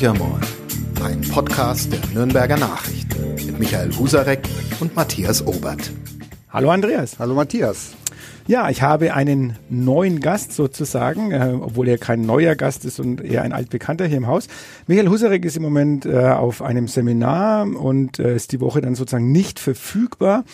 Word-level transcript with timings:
Horcher 0.00 0.14
ein 1.02 1.20
Podcast 1.22 1.92
der 1.92 1.98
Nürnberger 2.14 2.56
Nachrichten 2.56 3.34
mit 3.34 3.58
Michael 3.58 3.90
Husarek 3.98 4.38
und 4.78 4.94
Matthias 4.94 5.44
Obert. 5.44 5.90
Hallo 6.50 6.70
Andreas. 6.70 7.18
Hallo 7.18 7.34
Matthias. 7.34 7.96
Ja, 8.46 8.70
ich 8.70 8.80
habe 8.80 9.12
einen 9.14 9.56
neuen 9.68 10.20
Gast 10.20 10.52
sozusagen, 10.52 11.32
äh, 11.32 11.52
obwohl 11.60 11.88
er 11.88 11.98
kein 11.98 12.20
neuer 12.20 12.54
Gast 12.54 12.84
ist 12.84 13.00
und 13.00 13.24
eher 13.24 13.42
ein 13.42 13.52
altbekannter 13.52 14.06
hier 14.06 14.18
im 14.18 14.28
Haus. 14.28 14.46
Michael 14.86 15.08
Husarek 15.08 15.44
ist 15.44 15.56
im 15.56 15.64
Moment 15.64 16.06
äh, 16.06 16.28
auf 16.28 16.62
einem 16.62 16.86
Seminar 16.86 17.66
und 17.66 18.20
äh, 18.20 18.36
ist 18.36 18.52
die 18.52 18.60
Woche 18.60 18.80
dann 18.80 18.94
sozusagen 18.94 19.32
nicht 19.32 19.58
verfügbar. 19.58 20.44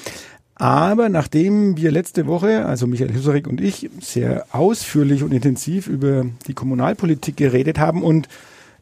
Aber 0.55 1.11
nachdem 1.11 1.77
wir 1.77 1.91
letzte 1.91 2.27
Woche, 2.27 2.65
also 2.65 2.87
Michael 2.87 3.15
Husarek 3.15 3.47
und 3.47 3.61
ich, 3.61 3.91
sehr 4.01 4.47
ausführlich 4.53 5.23
und 5.23 5.35
intensiv 5.35 5.87
über 5.87 6.25
die 6.47 6.55
Kommunalpolitik 6.55 7.37
geredet 7.37 7.79
haben 7.79 8.03
und 8.03 8.29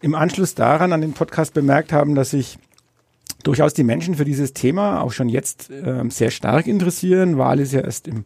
im 0.03 0.15
Anschluss 0.15 0.55
daran 0.55 0.93
an 0.93 1.01
den 1.01 1.15
Podcast 1.15 1.55
bemerkt 1.55 1.93
haben, 1.93 2.15
dass 2.15 2.31
sich 2.31 2.59
durchaus 3.43 3.73
die 3.73 3.85
Menschen 3.85 4.15
für 4.15 4.25
dieses 4.25 4.53
Thema 4.53 5.01
auch 5.01 5.13
schon 5.13 5.29
jetzt 5.29 5.71
äh, 5.71 6.03
sehr 6.11 6.31
stark 6.31 6.67
interessieren. 6.67 7.39
Wahl 7.39 7.61
ist 7.61 7.73
ja 7.73 7.81
erst 7.81 8.09
im 8.09 8.25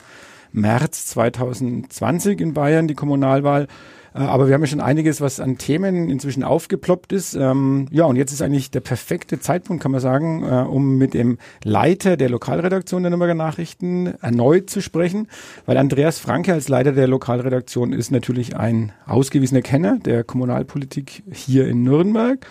März 0.52 1.06
2020 1.06 2.40
in 2.40 2.54
Bayern, 2.54 2.88
die 2.88 2.94
Kommunalwahl. 2.94 3.68
Äh, 4.16 4.22
aber 4.22 4.46
wir 4.46 4.54
haben 4.54 4.62
ja 4.62 4.66
schon 4.66 4.80
einiges, 4.80 5.20
was 5.20 5.40
an 5.40 5.58
Themen 5.58 6.08
inzwischen 6.08 6.42
aufgeploppt 6.42 7.12
ist. 7.12 7.34
Ähm, 7.34 7.86
ja, 7.90 8.04
und 8.04 8.16
jetzt 8.16 8.32
ist 8.32 8.42
eigentlich 8.42 8.70
der 8.70 8.80
perfekte 8.80 9.40
Zeitpunkt, 9.40 9.82
kann 9.82 9.92
man 9.92 10.00
sagen, 10.00 10.42
äh, 10.42 10.66
um 10.68 10.96
mit 10.96 11.14
dem 11.14 11.38
Leiter 11.62 12.16
der 12.16 12.30
Lokalredaktion 12.30 13.02
der 13.02 13.10
Nürnberger 13.10 13.34
Nachrichten 13.34 14.14
erneut 14.20 14.70
zu 14.70 14.80
sprechen, 14.80 15.28
weil 15.66 15.76
Andreas 15.76 16.18
Franke 16.18 16.52
als 16.52 16.68
Leiter 16.68 16.92
der 16.92 17.08
Lokalredaktion 17.08 17.92
ist 17.92 18.10
natürlich 18.10 18.56
ein 18.56 18.92
ausgewiesener 19.06 19.62
Kenner 19.62 19.98
der 19.98 20.24
Kommunalpolitik 20.24 21.22
hier 21.32 21.68
in 21.68 21.82
Nürnberg. 21.82 22.46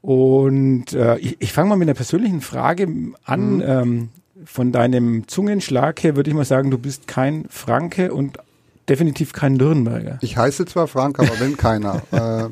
Und 0.00 0.92
äh, 0.92 1.18
ich, 1.18 1.36
ich 1.40 1.52
fange 1.52 1.70
mal 1.70 1.76
mit 1.76 1.88
einer 1.88 1.94
persönlichen 1.94 2.40
Frage 2.40 2.88
an. 3.24 3.56
Mhm. 3.56 3.62
Ähm, 3.66 4.08
von 4.44 4.70
deinem 4.70 5.26
Zungenschlag 5.26 6.02
her 6.02 6.14
würde 6.14 6.30
ich 6.30 6.36
mal 6.36 6.44
sagen, 6.44 6.70
du 6.70 6.78
bist 6.78 7.08
kein 7.08 7.46
Franke 7.48 8.12
und 8.12 8.38
definitiv 8.88 9.32
kein 9.32 9.54
Nürnberger. 9.54 10.18
Ich 10.22 10.36
heiße 10.36 10.66
zwar 10.66 10.86
Frank, 10.86 11.18
aber 11.18 11.34
bin 11.36 11.56
keiner. 11.56 12.02
äh, 12.12 12.48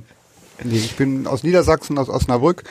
nee, 0.65 0.77
ich 0.77 0.97
bin 0.97 1.27
aus 1.27 1.43
Niedersachsen, 1.43 1.99
aus 1.99 2.09
Osnabrück, 2.09 2.65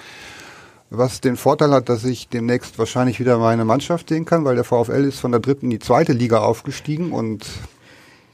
was 0.89 1.21
den 1.21 1.37
Vorteil 1.37 1.71
hat, 1.71 1.89
dass 1.89 2.03
ich 2.03 2.29
demnächst 2.29 2.77
wahrscheinlich 2.77 3.19
wieder 3.19 3.37
meine 3.37 3.65
Mannschaft 3.65 4.09
sehen 4.09 4.25
kann, 4.25 4.45
weil 4.45 4.55
der 4.55 4.63
VfL 4.63 5.05
ist 5.05 5.19
von 5.19 5.31
der 5.31 5.39
dritten 5.39 5.65
in 5.65 5.71
die 5.71 5.79
zweite 5.79 6.13
Liga 6.13 6.39
aufgestiegen 6.39 7.11
und 7.11 7.45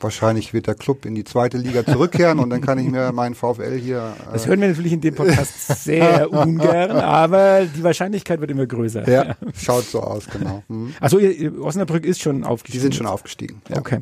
Wahrscheinlich 0.02 0.54
wird 0.54 0.68
der 0.68 0.76
Club 0.76 1.06
in 1.06 1.16
die 1.16 1.24
zweite 1.24 1.58
Liga 1.58 1.86
zurückkehren 1.86 2.40
und 2.40 2.50
dann 2.50 2.62
kann 2.62 2.80
ich 2.80 2.90
mir 2.90 3.12
meinen 3.12 3.36
VfL 3.36 3.78
hier. 3.78 4.14
Äh 4.30 4.34
das 4.34 4.48
hören 4.48 4.62
wir 4.62 4.70
natürlich 4.70 4.94
in 4.94 5.02
dem 5.02 5.16
Podcast 5.16 5.84
sehr 5.84 6.32
ungern, 6.32 6.92
aber 6.92 7.66
die 7.66 7.84
Wahrscheinlichkeit 7.84 8.40
wird 8.40 8.52
immer 8.52 8.66
größer. 8.66 9.10
Ja, 9.10 9.36
schaut 9.54 9.86
so 9.86 10.02
aus, 10.02 10.26
genau. 10.32 10.64
Mhm. 10.68 10.94
Also 11.00 11.20
Osnabrück 11.62 12.06
ist 12.06 12.22
schon 12.22 12.44
aufgestiegen. 12.44 12.80
Die 12.80 12.82
sind 12.82 12.96
schon 12.96 13.08
aufgestiegen. 13.08 13.62
Ja. 13.70 13.78
Okay. 13.78 14.00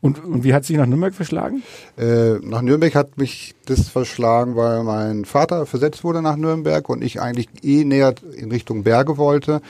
Und, 0.00 0.24
und 0.24 0.44
wie 0.44 0.54
hat 0.54 0.64
sich 0.64 0.76
nach 0.76 0.86
Nürnberg 0.86 1.14
verschlagen? 1.14 1.62
Äh, 1.98 2.34
nach 2.42 2.62
Nürnberg 2.62 2.94
hat 2.94 3.18
mich 3.18 3.54
das 3.66 3.88
verschlagen, 3.88 4.56
weil 4.56 4.82
mein 4.84 5.24
Vater 5.24 5.66
versetzt 5.66 6.04
wurde 6.04 6.22
nach 6.22 6.36
Nürnberg 6.36 6.88
und 6.88 7.02
ich 7.02 7.20
eigentlich 7.20 7.48
eh 7.62 7.84
näher 7.84 8.14
in 8.36 8.50
Richtung 8.50 8.82
Berge 8.82 9.16
wollte. 9.18 9.60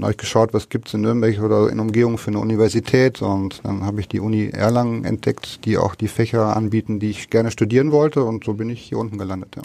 Dann 0.00 0.06
habe 0.06 0.12
ich 0.12 0.18
geschaut, 0.18 0.54
was 0.54 0.70
gibt's 0.70 0.94
in 0.94 1.02
Nürnberg 1.02 1.42
oder 1.42 1.68
in 1.68 1.78
Umgebung 1.78 2.16
für 2.16 2.30
eine 2.30 2.38
Universität 2.38 3.20
und 3.20 3.60
dann 3.64 3.84
habe 3.84 4.00
ich 4.00 4.08
die 4.08 4.18
Uni 4.20 4.48
Erlangen 4.48 5.04
entdeckt, 5.04 5.66
die 5.66 5.76
auch 5.76 5.94
die 5.94 6.08
Fächer 6.08 6.56
anbieten, 6.56 7.00
die 7.00 7.10
ich 7.10 7.28
gerne 7.28 7.50
studieren 7.50 7.92
wollte 7.92 8.24
und 8.24 8.44
so 8.44 8.54
bin 8.54 8.70
ich 8.70 8.80
hier 8.80 8.96
unten 8.96 9.18
gelandet. 9.18 9.56
Ja. 9.56 9.62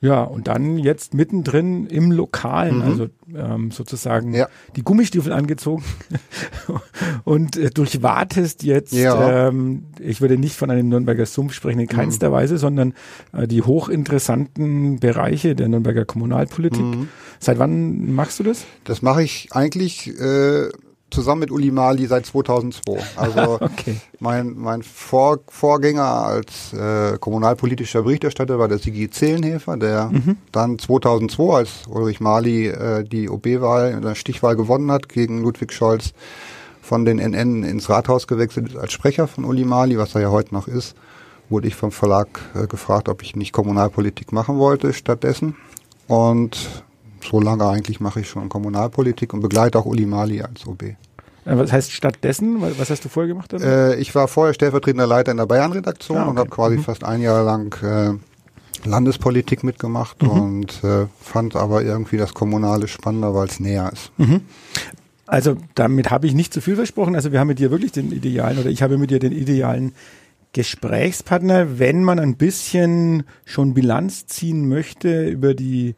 Ja, 0.00 0.22
und 0.22 0.48
dann 0.48 0.76
jetzt 0.76 1.14
mittendrin 1.14 1.86
im 1.86 2.12
Lokalen, 2.12 2.76
mhm. 2.76 2.82
also 2.82 3.06
ähm, 3.34 3.70
sozusagen 3.70 4.34
ja. 4.34 4.48
die 4.76 4.82
Gummistiefel 4.82 5.32
angezogen 5.32 5.82
und 7.24 7.56
äh, 7.56 7.70
durchwartest 7.70 8.64
jetzt, 8.64 8.92
ja. 8.92 9.48
ähm, 9.48 9.84
ich 9.98 10.20
würde 10.20 10.36
nicht 10.36 10.56
von 10.56 10.70
einem 10.70 10.90
Nürnberger 10.90 11.24
Sumpf 11.24 11.54
sprechen 11.54 11.80
in 11.80 11.86
keinster 11.86 12.28
mhm. 12.28 12.32
Weise, 12.34 12.58
sondern 12.58 12.92
äh, 13.32 13.48
die 13.48 13.62
hochinteressanten 13.62 15.00
Bereiche 15.00 15.54
der 15.54 15.68
Nürnberger 15.68 16.04
Kommunalpolitik. 16.04 16.84
Mhm. 16.84 17.08
Seit 17.38 17.58
wann 17.58 18.14
machst 18.14 18.38
du 18.38 18.42
das? 18.42 18.64
Das 18.84 19.02
mache 19.02 19.22
ich 19.22 19.48
eigentlich 19.52 20.08
äh, 20.18 20.70
zusammen 21.14 21.40
mit 21.40 21.50
Uli 21.50 21.70
Mali 21.70 22.06
seit 22.06 22.26
2002. 22.26 22.98
Also 23.16 23.54
okay. 23.60 23.96
mein, 24.18 24.54
mein 24.56 24.82
Vor 24.82 25.40
Vorgänger 25.48 26.04
als 26.04 26.72
äh, 26.72 27.16
kommunalpolitischer 27.18 28.02
Berichterstatter 28.02 28.58
war 28.58 28.68
der 28.68 28.78
Sigi 28.78 29.08
Zehlenhefer, 29.08 29.76
der 29.76 30.10
mhm. 30.10 30.36
dann 30.52 30.78
2002, 30.78 31.54
als 31.54 31.70
Ulrich 31.88 32.20
Mali 32.20 32.66
äh, 32.66 33.04
die 33.04 33.28
OB-Wahl, 33.28 34.00
der 34.00 34.14
Stichwahl 34.14 34.56
gewonnen 34.56 34.90
hat 34.90 35.08
gegen 35.08 35.42
Ludwig 35.42 35.72
Scholz, 35.72 36.12
von 36.82 37.06
den 37.06 37.18
NN 37.18 37.62
ins 37.62 37.88
Rathaus 37.88 38.26
gewechselt 38.26 38.68
ist 38.68 38.76
als 38.76 38.92
Sprecher 38.92 39.26
von 39.26 39.44
Uli 39.44 39.64
Mali, 39.64 39.96
was 39.96 40.14
er 40.14 40.20
ja 40.20 40.30
heute 40.30 40.52
noch 40.54 40.68
ist, 40.68 40.94
wurde 41.48 41.68
ich 41.68 41.74
vom 41.74 41.92
Verlag 41.92 42.28
äh, 42.54 42.66
gefragt, 42.66 43.08
ob 43.08 43.22
ich 43.22 43.36
nicht 43.36 43.52
Kommunalpolitik 43.52 44.32
machen 44.32 44.58
wollte 44.58 44.92
stattdessen. 44.92 45.56
Und 46.06 46.83
so 47.24 47.40
lange 47.40 47.66
eigentlich 47.66 48.00
mache 48.00 48.20
ich 48.20 48.28
schon 48.28 48.48
Kommunalpolitik 48.48 49.32
und 49.32 49.40
begleite 49.40 49.78
auch 49.78 49.86
Uli 49.86 50.06
Mali 50.06 50.42
als 50.42 50.66
OB. 50.66 50.82
Äh, 50.82 50.96
was 51.44 51.72
heißt 51.72 51.92
stattdessen? 51.92 52.60
Was 52.60 52.90
hast 52.90 53.04
du 53.04 53.08
vorher 53.08 53.28
gemacht? 53.28 53.52
Äh, 53.52 53.96
ich 53.96 54.14
war 54.14 54.28
vorher 54.28 54.54
stellvertretender 54.54 55.06
Leiter 55.06 55.30
in 55.30 55.38
der 55.38 55.46
Bayern-Redaktion 55.46 56.18
ah, 56.18 56.22
okay. 56.22 56.30
und 56.30 56.38
habe 56.38 56.50
quasi 56.50 56.76
mhm. 56.76 56.82
fast 56.82 57.04
ein 57.04 57.20
Jahr 57.20 57.44
lang 57.44 57.74
äh, 57.82 58.88
Landespolitik 58.88 59.64
mitgemacht 59.64 60.22
mhm. 60.22 60.30
und 60.30 60.84
äh, 60.84 61.06
fand 61.20 61.56
aber 61.56 61.82
irgendwie 61.82 62.16
das 62.16 62.34
Kommunale 62.34 62.88
spannender, 62.88 63.34
weil 63.34 63.48
es 63.48 63.60
näher 63.60 63.90
ist. 63.92 64.12
Mhm. 64.18 64.42
Also 65.26 65.56
damit 65.74 66.10
habe 66.10 66.26
ich 66.26 66.34
nicht 66.34 66.52
zu 66.52 66.60
viel 66.60 66.76
versprochen. 66.76 67.14
Also 67.14 67.32
wir 67.32 67.40
haben 67.40 67.48
mit 67.48 67.58
dir 67.58 67.70
wirklich 67.70 67.92
den 67.92 68.12
idealen 68.12 68.58
oder 68.58 68.68
ich 68.68 68.82
habe 68.82 68.98
mit 68.98 69.10
dir 69.10 69.18
den 69.18 69.32
idealen 69.32 69.94
Gesprächspartner, 70.52 71.78
wenn 71.78 72.04
man 72.04 72.18
ein 72.18 72.36
bisschen 72.36 73.24
schon 73.44 73.74
Bilanz 73.74 74.26
ziehen 74.26 74.68
möchte 74.68 75.26
über 75.28 75.54
die 75.54 75.94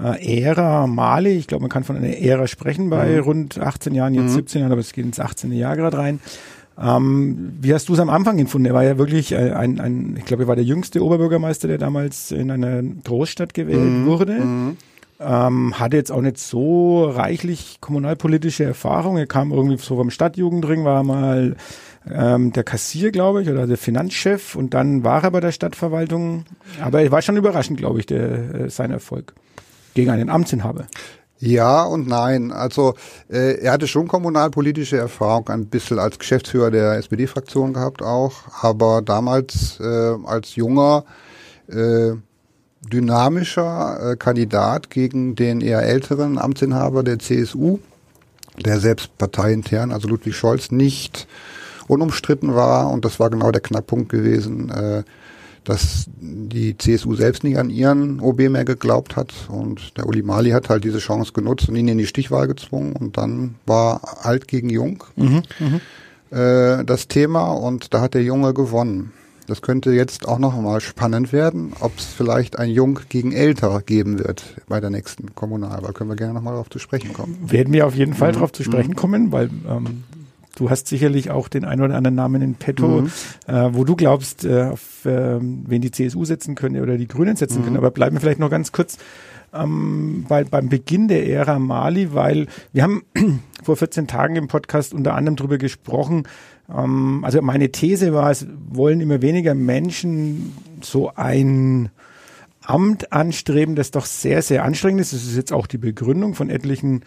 äh, 0.00 0.42
Ära 0.42 0.86
Mali. 0.86 1.32
Ich 1.32 1.46
glaube, 1.46 1.62
man 1.62 1.70
kann 1.70 1.84
von 1.84 1.96
einer 1.96 2.18
Ära 2.18 2.46
sprechen 2.46 2.90
bei 2.90 3.16
mhm. 3.16 3.20
rund 3.20 3.58
18 3.58 3.94
Jahren, 3.94 4.14
jetzt 4.14 4.30
mhm. 4.30 4.36
17 4.36 4.60
Jahren, 4.60 4.72
aber 4.72 4.80
es 4.80 4.92
geht 4.92 5.04
ins 5.04 5.20
18. 5.20 5.52
Jahr 5.52 5.76
gerade 5.76 5.98
rein. 5.98 6.20
Ähm, 6.78 7.56
wie 7.60 7.72
hast 7.72 7.88
du 7.88 7.94
es 7.94 8.00
am 8.00 8.10
Anfang 8.10 8.38
empfunden? 8.38 8.66
Er 8.66 8.74
war 8.74 8.84
ja 8.84 8.98
wirklich 8.98 9.34
ein, 9.34 9.80
ein 9.80 10.16
ich 10.18 10.26
glaube, 10.26 10.44
er 10.44 10.48
war 10.48 10.56
der 10.56 10.64
jüngste 10.64 11.02
Oberbürgermeister, 11.02 11.68
der 11.68 11.78
damals 11.78 12.30
in 12.32 12.50
einer 12.50 12.82
Großstadt 12.82 13.54
gewählt 13.54 13.80
mhm. 13.80 14.06
wurde. 14.06 14.32
Mhm. 14.32 14.76
Ähm, 15.18 15.80
hatte 15.80 15.96
jetzt 15.96 16.12
auch 16.12 16.20
nicht 16.20 16.36
so 16.36 17.04
reichlich 17.04 17.78
kommunalpolitische 17.80 18.64
Erfahrung. 18.64 19.16
Er 19.16 19.26
kam 19.26 19.50
irgendwie 19.50 19.78
so 19.78 19.96
vom 19.96 20.10
Stadtjugendring, 20.10 20.84
war 20.84 21.02
mal 21.02 21.56
ähm, 22.10 22.52
der 22.52 22.64
Kassier, 22.64 23.12
glaube 23.12 23.42
ich, 23.42 23.48
oder 23.48 23.66
der 23.66 23.78
Finanzchef 23.78 24.54
und 24.54 24.74
dann 24.74 25.04
war 25.04 25.24
er 25.24 25.30
bei 25.30 25.40
der 25.40 25.52
Stadtverwaltung. 25.52 26.44
Aber 26.82 27.00
er 27.00 27.10
war 27.10 27.22
schon 27.22 27.38
überraschend, 27.38 27.78
glaube 27.78 28.00
ich, 28.00 28.04
der, 28.04 28.54
äh, 28.54 28.70
sein 28.70 28.90
Erfolg 28.90 29.34
gegen 29.96 30.10
einen 30.10 30.30
Amtsinhaber. 30.30 30.86
Ja 31.38 31.82
und 31.82 32.06
nein. 32.06 32.52
Also 32.52 32.94
äh, 33.28 33.60
er 33.60 33.72
hatte 33.72 33.88
schon 33.88 34.08
kommunalpolitische 34.08 34.96
Erfahrung, 34.96 35.48
ein 35.48 35.66
bisschen 35.66 35.98
als 35.98 36.18
Geschäftsführer 36.18 36.70
der 36.70 36.92
SPD-Fraktion 36.94 37.74
gehabt 37.74 38.02
auch, 38.02 38.32
aber 38.62 39.02
damals 39.02 39.78
äh, 39.80 40.14
als 40.24 40.54
junger, 40.54 41.04
äh, 41.68 42.12
dynamischer 42.90 44.12
äh, 44.12 44.16
Kandidat 44.16 44.90
gegen 44.90 45.34
den 45.34 45.60
eher 45.60 45.82
älteren 45.82 46.38
Amtsinhaber 46.38 47.02
der 47.02 47.18
CSU, 47.18 47.80
der 48.64 48.78
selbst 48.78 49.18
parteiintern, 49.18 49.92
also 49.92 50.08
Ludwig 50.08 50.36
Scholz, 50.36 50.70
nicht 50.70 51.26
unumstritten 51.88 52.54
war 52.54 52.90
und 52.90 53.04
das 53.04 53.20
war 53.20 53.28
genau 53.28 53.50
der 53.50 53.60
Knackpunkt 53.60 54.08
gewesen. 54.08 54.70
Äh, 54.70 55.02
dass 55.66 56.06
die 56.20 56.78
CSU 56.78 57.16
selbst 57.16 57.42
nicht 57.42 57.58
an 57.58 57.70
ihren 57.70 58.20
OB 58.20 58.48
mehr 58.48 58.64
geglaubt 58.64 59.16
hat 59.16 59.34
und 59.48 59.96
der 59.98 60.06
Uli 60.06 60.22
Mali 60.22 60.50
hat 60.50 60.70
halt 60.70 60.84
diese 60.84 60.98
Chance 60.98 61.32
genutzt 61.32 61.68
und 61.68 61.76
ihn 61.76 61.88
in 61.88 61.98
die 61.98 62.06
Stichwahl 62.06 62.46
gezwungen 62.46 62.94
und 62.94 63.16
dann 63.16 63.56
war 63.66 64.24
alt 64.24 64.46
gegen 64.46 64.70
jung 64.70 65.02
mhm, 65.16 65.42
mhm. 65.58 65.80
äh, 66.36 66.84
das 66.84 67.08
Thema 67.08 67.50
und 67.50 67.92
da 67.92 68.00
hat 68.00 68.14
der 68.14 68.22
Junge 68.22 68.54
gewonnen. 68.54 69.12
Das 69.48 69.62
könnte 69.62 69.92
jetzt 69.92 70.26
auch 70.26 70.38
noch 70.38 70.60
mal 70.60 70.80
spannend 70.80 71.32
werden, 71.32 71.72
ob 71.80 71.98
es 71.98 72.06
vielleicht 72.06 72.58
ein 72.58 72.68
Jung 72.70 73.00
gegen 73.08 73.32
Älter 73.32 73.80
geben 73.84 74.18
wird 74.18 74.42
bei 74.68 74.80
der 74.80 74.90
nächsten 74.90 75.34
Kommunalwahl. 75.36 75.92
Können 75.92 76.10
wir 76.10 76.16
gerne 76.16 76.34
noch 76.34 76.42
mal 76.42 76.52
darauf 76.52 76.70
zu 76.70 76.80
sprechen 76.80 77.12
kommen. 77.12 77.38
Werden 77.48 77.72
wir 77.72 77.86
auf 77.86 77.94
jeden 77.94 78.14
Fall 78.14 78.30
mhm. 78.30 78.34
darauf 78.34 78.52
zu 78.52 78.64
sprechen 78.64 78.90
mhm. 78.90 78.96
kommen, 78.96 79.32
weil 79.32 79.50
ähm, 79.68 80.02
Du 80.56 80.70
hast 80.70 80.88
sicherlich 80.88 81.30
auch 81.30 81.48
den 81.48 81.64
einen 81.64 81.82
oder 81.82 81.94
anderen 81.94 82.16
Namen 82.16 82.40
in 82.40 82.54
petto, 82.54 83.02
mhm. 83.02 83.10
äh, 83.46 83.74
wo 83.74 83.84
du 83.84 83.94
glaubst, 83.94 84.44
äh, 84.44 84.62
auf 84.64 85.04
äh, 85.04 85.38
wen 85.40 85.82
die 85.82 85.90
CSU 85.90 86.24
setzen 86.24 86.54
könnte 86.54 86.82
oder 86.82 86.96
die 86.96 87.06
Grünen 87.06 87.36
setzen 87.36 87.60
mhm. 87.60 87.64
können. 87.64 87.76
Aber 87.76 87.90
bleiben 87.90 88.16
wir 88.16 88.20
vielleicht 88.20 88.40
noch 88.40 88.50
ganz 88.50 88.72
kurz 88.72 88.96
ähm, 89.54 90.24
bei, 90.26 90.44
beim 90.44 90.70
Beginn 90.70 91.08
der 91.08 91.28
Ära 91.28 91.58
Mali, 91.58 92.14
weil 92.14 92.46
wir 92.72 92.82
haben 92.82 93.04
vor 93.62 93.76
14 93.76 94.06
Tagen 94.06 94.36
im 94.36 94.48
Podcast 94.48 94.94
unter 94.94 95.14
anderem 95.14 95.36
darüber 95.36 95.58
gesprochen. 95.58 96.24
Ähm, 96.74 97.22
also 97.22 97.42
meine 97.42 97.70
These 97.70 98.14
war, 98.14 98.30
es 98.30 98.46
wollen 98.70 99.02
immer 99.02 99.20
weniger 99.20 99.54
Menschen 99.54 100.52
so 100.80 101.12
ein 101.14 101.90
Amt 102.62 103.12
anstreben, 103.12 103.76
das 103.76 103.90
doch 103.90 104.06
sehr, 104.06 104.40
sehr 104.40 104.64
anstrengend 104.64 105.02
ist. 105.02 105.12
Das 105.12 105.22
ist 105.22 105.36
jetzt 105.36 105.52
auch 105.52 105.66
die 105.66 105.78
Begründung 105.78 106.34
von 106.34 106.48
etlichen 106.48 107.02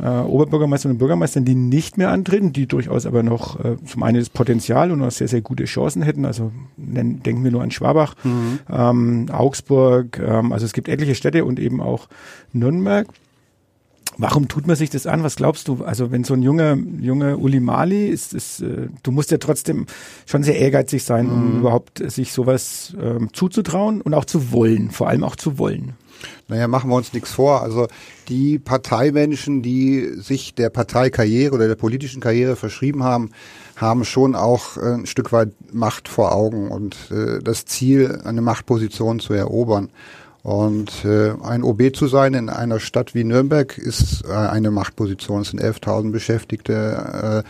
äh, 0.00 0.08
Oberbürgermeistern 0.08 0.92
und 0.92 0.98
Bürgermeistern, 0.98 1.44
die 1.44 1.54
nicht 1.54 1.98
mehr 1.98 2.10
antreten, 2.10 2.52
die 2.52 2.66
durchaus 2.66 3.06
aber 3.06 3.22
noch 3.22 3.62
äh, 3.64 3.76
zum 3.84 4.02
einen 4.02 4.18
das 4.18 4.30
Potenzial 4.30 4.90
und 4.90 4.98
noch 4.98 5.10
sehr, 5.10 5.28
sehr 5.28 5.40
gute 5.40 5.64
Chancen 5.64 6.02
hätten. 6.02 6.24
Also 6.24 6.52
nennen, 6.76 7.22
denken 7.22 7.44
wir 7.44 7.50
nur 7.50 7.62
an 7.62 7.70
Schwabach, 7.70 8.14
mhm. 8.24 8.58
ähm, 8.70 9.26
Augsburg, 9.30 10.18
ähm, 10.18 10.52
also 10.52 10.66
es 10.66 10.72
gibt 10.72 10.88
etliche 10.88 11.14
Städte 11.14 11.44
und 11.44 11.60
eben 11.60 11.80
auch 11.80 12.08
Nürnberg. 12.52 13.06
Warum 14.16 14.48
tut 14.48 14.66
man 14.66 14.76
sich 14.76 14.90
das 14.90 15.06
an? 15.06 15.22
Was 15.24 15.36
glaubst 15.36 15.68
du? 15.68 15.84
Also 15.84 16.10
wenn 16.12 16.24
so 16.24 16.34
ein 16.34 16.42
junger, 16.42 16.76
junger 17.00 17.38
Uli 17.38 17.60
Mali 17.60 18.08
ist, 18.08 18.32
ist 18.32 18.60
äh, 18.60 18.88
du 19.02 19.10
musst 19.10 19.30
ja 19.30 19.38
trotzdem 19.38 19.86
schon 20.26 20.42
sehr 20.42 20.58
ehrgeizig 20.58 21.04
sein, 21.04 21.28
um 21.30 21.52
mhm. 21.52 21.58
überhaupt 21.60 22.02
sich 22.10 22.32
sowas 22.32 22.94
ähm, 23.00 23.30
zuzutrauen 23.32 24.00
und 24.00 24.14
auch 24.14 24.24
zu 24.24 24.52
wollen, 24.52 24.90
vor 24.90 25.08
allem 25.08 25.24
auch 25.24 25.36
zu 25.36 25.58
wollen. 25.58 25.94
Naja, 26.48 26.68
machen 26.68 26.90
wir 26.90 26.96
uns 26.96 27.12
nichts 27.12 27.32
vor. 27.32 27.62
Also 27.62 27.88
die 28.28 28.58
Parteimenschen, 28.58 29.62
die 29.62 30.10
sich 30.16 30.54
der 30.54 30.70
Parteikarriere 30.70 31.54
oder 31.54 31.68
der 31.68 31.74
politischen 31.74 32.20
Karriere 32.20 32.56
verschrieben 32.56 33.02
haben, 33.02 33.30
haben 33.76 34.04
schon 34.04 34.34
auch 34.34 34.76
äh, 34.76 34.94
ein 34.94 35.06
Stück 35.06 35.32
weit 35.32 35.50
Macht 35.72 36.08
vor 36.08 36.32
Augen 36.32 36.70
und 36.70 36.96
äh, 37.10 37.40
das 37.42 37.64
Ziel, 37.64 38.20
eine 38.24 38.42
Machtposition 38.42 39.20
zu 39.20 39.32
erobern. 39.32 39.90
Und 40.44 41.06
äh, 41.06 41.32
ein 41.42 41.62
OB 41.62 41.96
zu 41.96 42.06
sein 42.06 42.34
in 42.34 42.50
einer 42.50 42.78
Stadt 42.78 43.14
wie 43.14 43.24
Nürnberg 43.24 43.78
ist 43.78 44.26
äh, 44.26 44.32
eine 44.32 44.70
Machtposition. 44.70 45.40
Es 45.40 45.48
sind 45.48 45.62
11.000 45.62 46.12
Beschäftigte, 46.12 47.42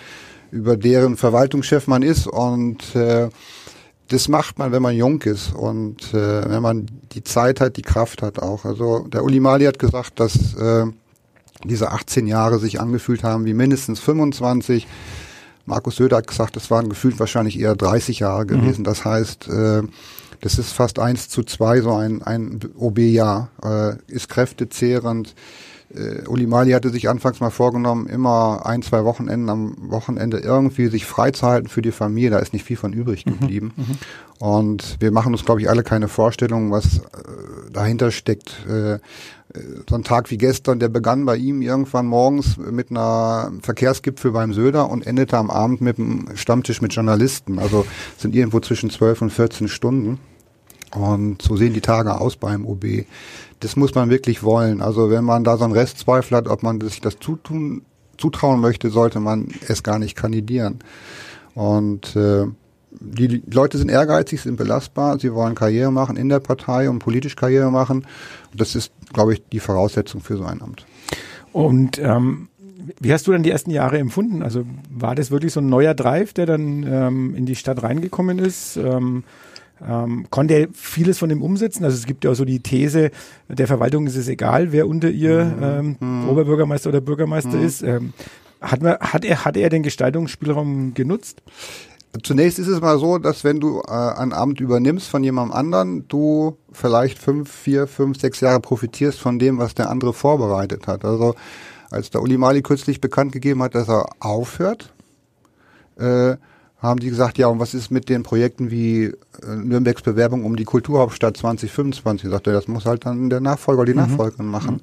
äh, 0.53 0.57
über 0.57 0.77
deren 0.77 1.17
Verwaltungschef 1.17 1.89
man 1.89 2.03
ist. 2.03 2.29
Und 2.29 2.95
äh, 2.95 3.31
das 4.09 4.29
macht 4.29 4.61
man, 4.61 4.71
wenn 4.71 4.81
man 4.81 4.95
jung 4.95 5.21
ist 5.23 5.53
und 5.53 6.15
äh, 6.15 6.49
wenn 6.49 6.63
man 6.63 6.87
die 7.13 7.25
Zeit 7.25 7.61
hat, 7.61 7.77
die 7.77 7.83
Kraft 7.83 8.23
hat 8.23 8.39
auch. 8.39 8.65
Also 8.65 9.01
der 9.09 9.25
Uli 9.25 9.41
Mali 9.41 9.65
hat 9.65 9.81
gesagt, 9.81 10.21
dass 10.21 10.55
äh, 10.55 10.87
diese 11.65 11.91
18 11.91 12.29
Jahre 12.29 12.61
sich 12.61 12.81
angefühlt 12.81 13.25
haben 13.25 13.45
wie 13.45 13.55
mindestens 13.55 13.99
25. 13.99 14.87
Markus 15.67 15.97
Söder 15.97 16.19
hat 16.19 16.29
gesagt, 16.29 16.55
das 16.55 16.71
waren 16.71 16.89
gefühlt 16.89 17.19
wahrscheinlich 17.19 17.59
eher 17.59 17.75
30 17.75 18.21
Jahre 18.21 18.47
gewesen. 18.47 18.83
Mhm. 18.83 18.85
Das 18.85 19.05
heißt, 19.05 19.49
äh, 19.49 19.83
das 20.41 20.59
ist 20.59 20.73
fast 20.73 20.99
eins 20.99 21.29
zu 21.29 21.43
zwei, 21.43 21.81
so 21.81 21.95
ein, 21.95 22.23
ein 22.23 22.61
OB-Jahr, 22.77 23.51
äh, 23.63 24.13
ist 24.13 24.29
kräftezehrend. 24.29 25.35
Äh, 25.93 26.27
Uli 26.27 26.47
Mali 26.47 26.73
hatte 26.73 26.91
sich 26.91 27.09
anfangs 27.09 27.41
mal 27.41 27.51
vorgenommen, 27.51 28.07
immer 28.07 28.67
ein, 28.67 28.83
zwei 28.83 29.05
Wochenenden 29.05 29.49
am 29.49 29.91
Wochenende 29.91 30.39
irgendwie 30.39 30.89
sich 30.89 31.05
freizuhalten 31.05 31.69
für 31.69 31.83
die 31.83 31.93
Familie. 31.93 32.31
Da 32.31 32.39
ist 32.39 32.53
nicht 32.53 32.65
viel 32.65 32.77
von 32.77 32.93
übrig 32.93 33.27
mhm, 33.27 33.39
geblieben. 33.39 33.73
Mhm, 33.77 33.99
und 34.39 34.97
wir 35.01 35.13
machen 35.13 35.33
uns, 35.33 35.45
glaube 35.45 35.61
ich, 35.61 35.69
alle 35.69 35.83
keine 35.83 36.09
Vorstellung, 36.09 36.71
was 36.71 36.99
äh, 36.99 37.71
dahinter 37.73 38.11
steckt. 38.11 38.67
Äh, 38.69 38.99
so 39.89 39.95
ein 39.95 40.03
Tag 40.03 40.31
wie 40.31 40.39
gestern, 40.39 40.81
der 40.81 40.89
begann 40.89 41.25
bei 41.27 41.37
ihm 41.37 41.63
irgendwann 41.63 42.07
morgens 42.07 42.57
mit 42.57 42.91
einer 42.91 43.53
Verkehrsgipfel 43.63 44.33
beim 44.33 44.53
Söder 44.53 44.91
und 44.91 45.07
endete 45.07 45.37
am 45.37 45.51
Abend 45.51 45.81
mit 45.81 45.99
einem 45.99 46.29
Stammtisch 46.35 46.83
mit 46.83 46.93
Journalisten. 46.93 47.61
Also 47.61 47.87
sind 48.19 48.35
irgendwo 48.35 48.59
zwischen 48.61 48.91
12 48.91 49.23
und 49.23 49.31
14 49.31 49.69
Stunden. 49.69 50.19
Und 50.95 51.43
so 51.43 51.57
sehen 51.57 51.73
die 51.73 51.81
Tage 51.81 52.21
aus 52.21 52.37
beim 52.37 52.67
OB. 52.67 52.85
Das 53.65 53.77
muss 53.77 53.95
man 53.95 54.11
wirklich 54.11 54.43
wollen. 54.43 54.83
Also 54.83 55.09
wenn 55.09 55.25
man 55.25 55.43
da 55.43 55.57
so 55.57 55.65
einen 55.65 55.73
Restzweifel 55.73 56.37
hat, 56.37 56.49
ob 56.49 56.63
man 56.63 56.83
sich 56.83 57.01
das 57.01 57.19
zutun, 57.19 57.81
zutrauen 58.19 58.61
möchte, 58.61 58.91
sollte 58.91 59.21
man 59.21 59.49
es 59.67 59.83
gar 59.83 59.99
nicht 59.99 60.17
kandidieren. 60.17 60.81
Und 61.55 62.15
äh, 62.15 62.45
die 62.91 63.43
Leute 63.51 63.79
sind 63.79 63.91
ehrgeizig, 63.91 64.43
sind 64.43 64.57
belastbar, 64.57 65.19
sie 65.19 65.33
wollen 65.33 65.55
Karriere 65.55 65.91
machen 65.91 66.19
in 66.19 66.29
der 66.29 66.41
Partei 66.41 66.91
und 66.91 66.99
politisch 66.99 67.37
Karriere 67.37 67.71
machen. 67.71 68.07
Das 68.55 68.75
ist, 68.75 68.93
glaube 69.15 69.33
ich, 69.33 69.43
die 69.51 69.61
Voraussetzung 69.61 70.21
für 70.21 70.37
so 70.37 70.45
ein 70.45 70.61
Amt. 70.61 70.85
Und 71.55 71.99
ähm, 71.99 72.49
wie 73.01 73.15
hast 73.15 73.27
du 73.27 73.33
dann 73.33 73.45
die 73.45 73.51
ersten 73.51 73.71
Jahre 73.71 73.97
empfunden? 73.97 74.43
Also 74.43 74.67
war 74.91 75.15
das 75.15 75.31
wirklich 75.31 75.55
so 75.55 75.61
ein 75.61 75.71
neuer 75.71 75.95
Drive, 75.95 76.35
der 76.35 76.45
dann 76.45 76.83
ähm, 76.87 77.35
in 77.35 77.47
die 77.47 77.57
Stadt 77.57 77.83
reingekommen 77.83 78.39
ist? 78.39 78.77
Ähm, 78.77 79.25
ähm, 79.87 80.27
konnte 80.31 80.55
er 80.55 80.69
vieles 80.73 81.19
von 81.19 81.29
dem 81.29 81.43
umsetzen? 81.43 81.85
Also 81.85 81.97
es 81.97 82.07
gibt 82.07 82.25
ja 82.25 82.31
auch 82.31 82.35
so 82.35 82.45
die 82.45 82.61
These, 82.61 83.11
der 83.49 83.67
Verwaltung 83.67 84.07
ist 84.07 84.17
es 84.17 84.29
egal, 84.29 84.73
wer 84.73 84.87
unter 84.87 85.11
ihr 85.11 85.45
mhm. 85.45 85.97
ähm, 86.01 86.23
mhm. 86.23 86.29
Oberbürgermeister 86.29 86.91
oder 86.91 87.01
Bürgermeister 87.01 87.57
mhm. 87.57 87.65
ist. 87.65 87.83
Ähm, 87.83 88.13
hat, 88.61 88.83
man, 88.83 88.99
hat, 88.99 89.25
er, 89.25 89.45
hat 89.45 89.57
er 89.57 89.69
den 89.69 89.83
Gestaltungsspielraum 89.83 90.95
genutzt? 90.95 91.43
Zunächst 92.23 92.61
ist 92.61 92.69
es 92.69 92.81
mal 92.81 92.99
so, 92.99 93.19
dass 93.19 93.43
wenn 93.43 93.59
du 93.59 93.81
äh, 93.81 93.91
ein 93.91 94.33
Amt 94.33 94.61
übernimmst 94.61 95.09
von 95.09 95.25
jemandem 95.25 95.57
anderen, 95.57 96.09
du 96.09 96.57
vielleicht 96.73 97.19
fünf, 97.19 97.51
vier, 97.51 97.89
fünf, 97.89 98.21
sechs 98.21 98.41
Jahre 98.41 98.61
profitierst 98.61 99.19
von 99.19 99.39
dem, 99.39 99.59
was 99.59 99.75
der 99.75 99.91
andere 99.91 100.13
vorbereitet 100.13 100.87
hat. 100.87 101.05
Also 101.05 101.35
als 101.91 102.11
der 102.11 102.23
Uli 102.23 102.39
Mali 102.39 102.63
kürzlich 102.63 103.01
bekannt 103.01 103.33
gegeben 103.33 103.63
hat, 103.63 103.75
dass 103.75 103.89
er 103.89 104.07
aufhört, 104.21 104.93
äh, 105.99 106.37
haben 106.85 107.01
die 107.01 107.11
gesagt, 107.11 107.39
ja, 107.39 107.49
und 107.49 107.59
was 107.59 107.75
ist 107.75 107.91
mit 107.91 108.09
den 108.09 108.23
Projekten 108.23 108.71
wie 108.71 109.05
äh, 109.05 109.15
Nürnbergs 109.57 110.03
Bewerbung 110.03 110.45
um 110.45 110.57
die 110.57 110.65
Kulturhauptstadt 110.65 111.37
2025? 111.37 112.31
Sagt 112.31 112.47
er, 112.47 112.53
das 112.53 112.69
muss 112.69 112.85
halt 112.85 113.07
dann 113.07 113.31
der 113.31 113.41
Nachfolger 113.41 113.83
oder 113.83 113.93
die 113.93 113.99
mhm. 113.99 114.07
Nachfolgerin 114.07 114.47
machen. 114.47 114.75
Mhm. 114.75 114.81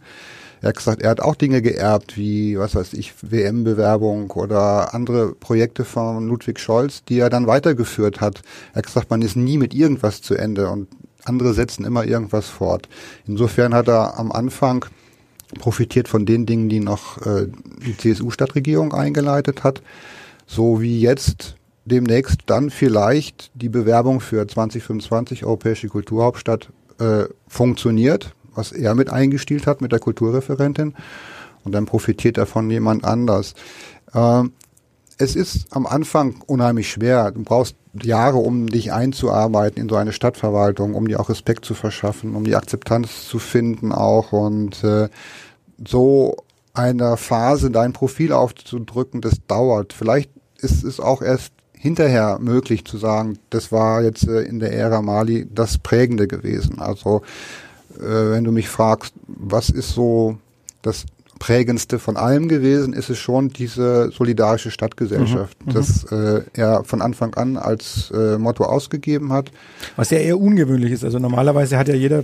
Er 0.62 0.70
hat 0.70 0.78
gesagt, 0.78 1.02
er 1.02 1.10
hat 1.10 1.22
auch 1.22 1.36
Dinge 1.36 1.62
geerbt, 1.64 2.18
wie, 2.18 2.58
was 2.58 2.76
weiß 2.76 2.94
ich, 2.94 3.14
WM-Bewerbung 3.24 4.30
oder 4.32 4.94
andere 4.94 5.34
Projekte 5.34 5.86
von 5.86 6.28
Ludwig 6.28 6.60
Scholz, 6.60 7.04
die 7.04 7.18
er 7.18 7.32
dann 7.32 7.48
weitergeführt 7.48 8.22
hat. 8.22 8.44
Er 8.74 8.78
hat 8.78 8.86
gesagt, 8.86 9.10
man 9.10 9.24
ist 9.24 9.36
nie 9.36 9.58
mit 9.58 9.74
irgendwas 9.74 10.22
zu 10.22 10.36
Ende 10.36 10.70
und 10.70 10.88
andere 11.24 11.54
setzen 11.54 11.84
immer 11.84 12.06
irgendwas 12.06 12.48
fort. 12.48 12.90
Insofern 13.26 13.74
hat 13.74 13.88
er 13.88 14.20
am 14.20 14.32
Anfang 14.32 14.86
profitiert 15.60 16.08
von 16.08 16.26
den 16.26 16.46
Dingen, 16.46 16.70
die 16.70 16.80
noch 16.80 17.18
äh, 17.26 17.48
die 17.86 17.98
CSU-Stadtregierung 17.98 18.94
eingeleitet 18.94 19.64
hat, 19.64 19.82
so 20.46 20.80
wie 20.80 21.02
jetzt 21.02 21.56
demnächst 21.86 22.42
dann 22.46 22.70
vielleicht 22.70 23.52
die 23.54 23.70
Bewerbung 23.70 24.20
für 24.20 24.48
2025 24.48 25.46
Europäische 25.46 25.88
Kulturhauptstadt 25.88 26.70
äh, 27.00 27.26
funktioniert, 27.48 28.34
was 28.54 28.72
er 28.72 28.96
mit 28.96 29.10
eingestielt 29.10 29.68
hat 29.68 29.82
mit 29.82 29.92
der 29.92 30.00
Kulturreferentin 30.00 30.94
und 31.64 31.72
dann 31.74 31.86
profitiert 31.86 32.38
davon 32.38 32.70
jemand 32.70 33.04
anders. 33.06 33.54
Äh, 34.14 34.44
es 35.18 35.36
ist 35.36 35.68
am 35.76 35.86
Anfang 35.86 36.42
unheimlich 36.48 36.90
schwer. 36.90 37.32
Du 37.32 37.44
brauchst 37.44 37.76
Jahre, 38.02 38.38
um 38.38 38.68
dich 38.68 38.92
einzuarbeiten 38.92 39.82
in 39.82 39.90
so 39.90 39.96
eine 39.96 40.14
Stadtverwaltung, 40.14 40.96
um 40.96 41.08
dir 41.08 41.20
auch 41.20 41.30
Respekt 41.30 41.66
zu 41.66 41.74
verschaffen, 41.74 42.36
um 42.36 42.44
die 42.44 42.56
Akzeptanz 42.56 43.28
zu 43.28 43.38
finden 43.38 43.92
auch 43.92 44.32
und 44.32 44.84
äh, 44.84 45.10
so 45.86 46.38
einer 46.74 47.18
Phase 47.18 47.70
dein 47.70 47.94
Profil 47.94 48.32
aufzudrücken, 48.32 49.22
das 49.22 49.46
dauert. 49.48 49.94
Vielleicht 49.94 50.32
ist 50.58 50.84
es 50.84 51.00
auch 51.00 51.22
erst 51.22 51.52
hinterher 51.82 52.38
möglich 52.40 52.86
zu 52.86 52.98
sagen, 52.98 53.40
das 53.50 53.72
war 53.72 54.04
jetzt 54.04 54.28
äh, 54.28 54.42
in 54.42 54.60
der 54.60 54.72
Ära 54.72 55.02
Mali 55.02 55.48
das 55.54 55.80
Prägende 55.80 56.28
gewesen. 56.28 56.80
Also 56.80 57.24
äh, 57.98 58.04
wenn 58.04 58.44
du 58.44 58.52
mich 58.52 58.70
fragst, 58.70 59.16
was 59.28 59.72
ist 59.72 59.90
so 59.90 60.38
das 60.84 61.06
prägendste 61.40 61.98
von 61.98 62.18
allem 62.18 62.48
gewesen, 62.50 62.94
ist 62.94 63.10
es 63.10 63.18
schon 63.18 63.50
diese 63.50 64.12
solidarische 64.12 64.70
Stadtgesellschaft, 64.70 65.60
mhm, 65.66 65.72
mhm. 65.72 65.74
das 65.74 66.04
äh, 66.12 66.44
er 66.54 66.84
von 66.84 67.02
Anfang 67.02 67.34
an 67.34 67.58
als 67.58 68.12
äh, 68.12 68.38
Motto 68.38 68.64
ausgegeben 68.64 69.34
hat. 69.34 69.52
Was 69.96 70.12
ja 70.12 70.20
eher 70.20 70.40
ungewöhnlich 70.40 70.92
ist. 70.92 71.04
Also 71.04 71.18
normalerweise 71.18 71.80
hat 71.80 71.88
ja 71.88 71.96
jeder 71.96 72.24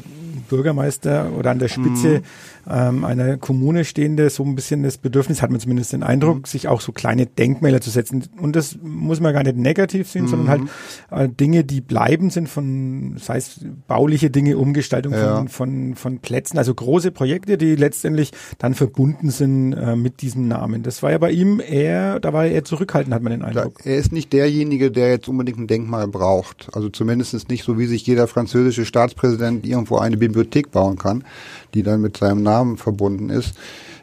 Bürgermeister 0.50 1.32
oder 1.36 1.50
an 1.50 1.58
der 1.58 1.68
Spitze 1.68 2.20
mhm 2.20 2.57
ähm, 2.70 3.04
einer 3.04 3.38
Kommune 3.38 3.86
stehende 3.86 4.30
so 4.30 4.44
ein 4.44 4.56
bisschen 4.56 4.84
das 4.84 4.98
Bedürfnis, 4.98 5.42
hat 5.42 5.52
man 5.52 5.60
zumindest 5.60 5.94
den 5.94 6.04
Eindruck, 6.04 6.40
mhm. 6.40 6.46
sich 6.46 6.68
auch 6.68 6.82
so 6.82 6.92
kleine 6.92 7.26
Denkmäler 7.26 7.82
zu 7.82 7.90
setzen. 7.90 8.24
Und 8.40 8.56
das 8.56 8.78
muss 8.82 9.20
man 9.20 9.34
gar 9.34 9.44
nicht 9.44 9.58
negativ 9.58 10.10
sehen, 10.10 10.24
mhm. 10.24 10.28
sondern 10.28 10.50
halt 10.50 10.62
äh, 11.12 11.30
Dinge, 11.30 11.64
die 11.64 11.82
bleiben 11.82 12.30
sind 12.30 12.50
von, 12.50 13.16
sei 13.18 13.38
es 13.38 13.60
bauliche 13.88 14.30
Dinge, 14.30 14.58
Umgestaltung 14.58 15.14
ja. 15.14 15.38
von, 15.38 15.48
von, 15.48 15.96
von 15.96 16.20
Plätzen, 16.20 16.58
also 16.58 16.74
große 16.74 17.12
Projekte, 17.12 17.58
die 17.58 17.76
letztendlich 17.76 18.32
dann 18.58 18.74
verbunden 18.74 19.30
sind 19.30 19.74
äh, 19.74 19.96
mit 19.96 20.22
diesem 20.22 20.48
Namen. 20.48 20.84
Das 20.84 21.04
war 21.04 21.12
ja 21.12 21.18
bei 21.18 21.32
ihm 21.32 21.60
eher, 21.60 22.20
da 22.20 22.34
war 22.34 22.46
er 22.46 22.52
eher 22.52 22.64
zurückhaltend, 22.64 23.14
hat 23.14 23.22
man 23.22 23.32
den 23.32 23.44
Eindruck. 23.44 23.86
Er 23.86 23.98
ist 23.98 24.12
nicht 24.12 24.34
derjenige, 24.34 24.92
der 24.92 25.10
jetzt 25.10 25.28
unbedingt 25.28 25.60
ein 25.60 25.68
Denkmal 25.68 26.08
braucht. 26.08 26.70
Also 26.74 26.90
zumindest 26.90 27.50
nicht 27.50 27.64
so, 27.64 27.78
wie 27.78 27.86
sich 27.86 28.06
jeder 28.06 28.28
französische 28.28 28.86
Staatspräsident 28.86 29.66
irgendwo 29.66 29.98
eine 29.98 30.18
Bibliothek 30.18 30.72
bauen 30.72 30.98
kann 30.98 31.24
die 31.78 31.84
dann 31.84 32.02
mit 32.02 32.18
seinem 32.18 32.42
Namen 32.42 32.57
verbunden 32.78 33.30
ist. 33.30 33.56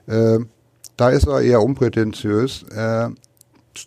Äh, 0.06 0.38
da 0.96 1.10
ist 1.10 1.26
er 1.26 1.40
eher 1.40 1.62
unprätentiös. 1.62 2.64
Äh, 2.64 3.08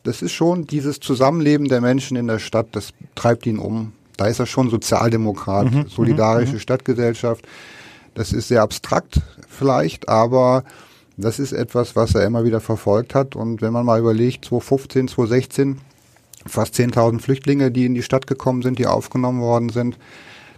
das 0.04 0.22
ist 0.22 0.34
schon 0.34 0.68
dieses 0.68 1.00
Zusammenleben 1.00 1.70
der 1.70 1.82
Menschen 1.82 2.18
in 2.18 2.28
der 2.28 2.40
Stadt, 2.40 2.68
das 2.74 2.90
treibt 3.16 3.46
ihn 3.46 3.60
um. 3.60 3.94
Da 4.18 4.28
ist 4.28 4.40
er 4.40 4.46
schon 4.46 4.70
Sozialdemokrat, 4.70 5.72
mhm, 5.72 5.88
solidarische 5.88 6.56
mhm. 6.56 6.60
Stadtgesellschaft. 6.60 7.48
Das 8.16 8.34
ist 8.34 8.48
sehr 8.48 8.64
abstrakt 8.64 9.22
vielleicht, 9.48 10.10
aber 10.10 10.64
das 11.18 11.40
ist 11.40 11.52
etwas, 11.52 11.96
was 11.96 12.16
er 12.16 12.26
immer 12.26 12.44
wieder 12.44 12.60
verfolgt 12.60 13.16
hat. 13.16 13.36
Und 13.36 13.62
wenn 13.62 13.74
man 13.74 13.86
mal 13.86 14.00
überlegt, 14.00 14.46
2015, 14.46 15.08
2016, 15.08 15.78
fast 16.46 16.76
10.000 16.76 17.20
Flüchtlinge, 17.20 17.72
die 17.72 17.86
in 17.86 17.94
die 17.94 18.04
Stadt 18.04 18.28
gekommen 18.28 18.62
sind, 18.62 18.80
die 18.80 18.88
aufgenommen 18.88 19.42
worden 19.42 19.70
sind, 19.70 19.98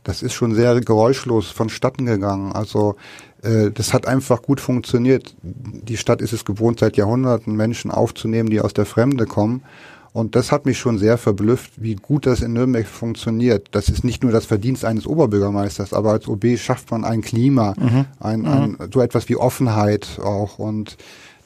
das 0.03 0.23
ist 0.23 0.33
schon 0.33 0.55
sehr 0.55 0.79
geräuschlos 0.79 1.49
vonstatten 1.49 2.05
gegangen. 2.05 2.53
Also 2.53 2.95
das 3.41 3.93
hat 3.93 4.05
einfach 4.05 4.41
gut 4.41 4.59
funktioniert. 4.59 5.35
Die 5.41 5.97
Stadt 5.97 6.21
ist 6.21 6.33
es 6.33 6.43
gewohnt, 6.43 6.79
seit 6.79 6.97
Jahrhunderten 6.97 7.55
Menschen 7.55 7.89
aufzunehmen, 7.91 8.49
die 8.49 8.59
aus 8.59 8.73
der 8.73 8.85
Fremde 8.85 9.25
kommen. 9.25 9.63
Und 10.11 10.35
das 10.35 10.51
hat 10.51 10.65
mich 10.65 10.79
schon 10.79 10.97
sehr 10.97 11.17
verblüfft, 11.17 11.71
wie 11.77 11.95
gut 11.95 12.25
das 12.25 12.41
in 12.41 12.53
Nürnberg 12.53 12.87
funktioniert. 12.87 13.67
Das 13.71 13.89
ist 13.89 14.03
nicht 14.03 14.23
nur 14.23 14.31
das 14.31 14.45
Verdienst 14.45 14.83
eines 14.83 15.05
Oberbürgermeisters, 15.05 15.93
aber 15.93 16.11
als 16.11 16.27
OB 16.27 16.57
schafft 16.57 16.89
man 16.91 17.05
ein 17.05 17.21
Klima, 17.21 17.75
mhm. 17.79 18.05
ein, 18.19 18.45
ein, 18.45 18.71
mhm. 18.71 18.77
so 18.91 19.01
etwas 19.01 19.29
wie 19.29 19.35
Offenheit 19.35 20.19
auch. 20.23 20.57
Und 20.57 20.97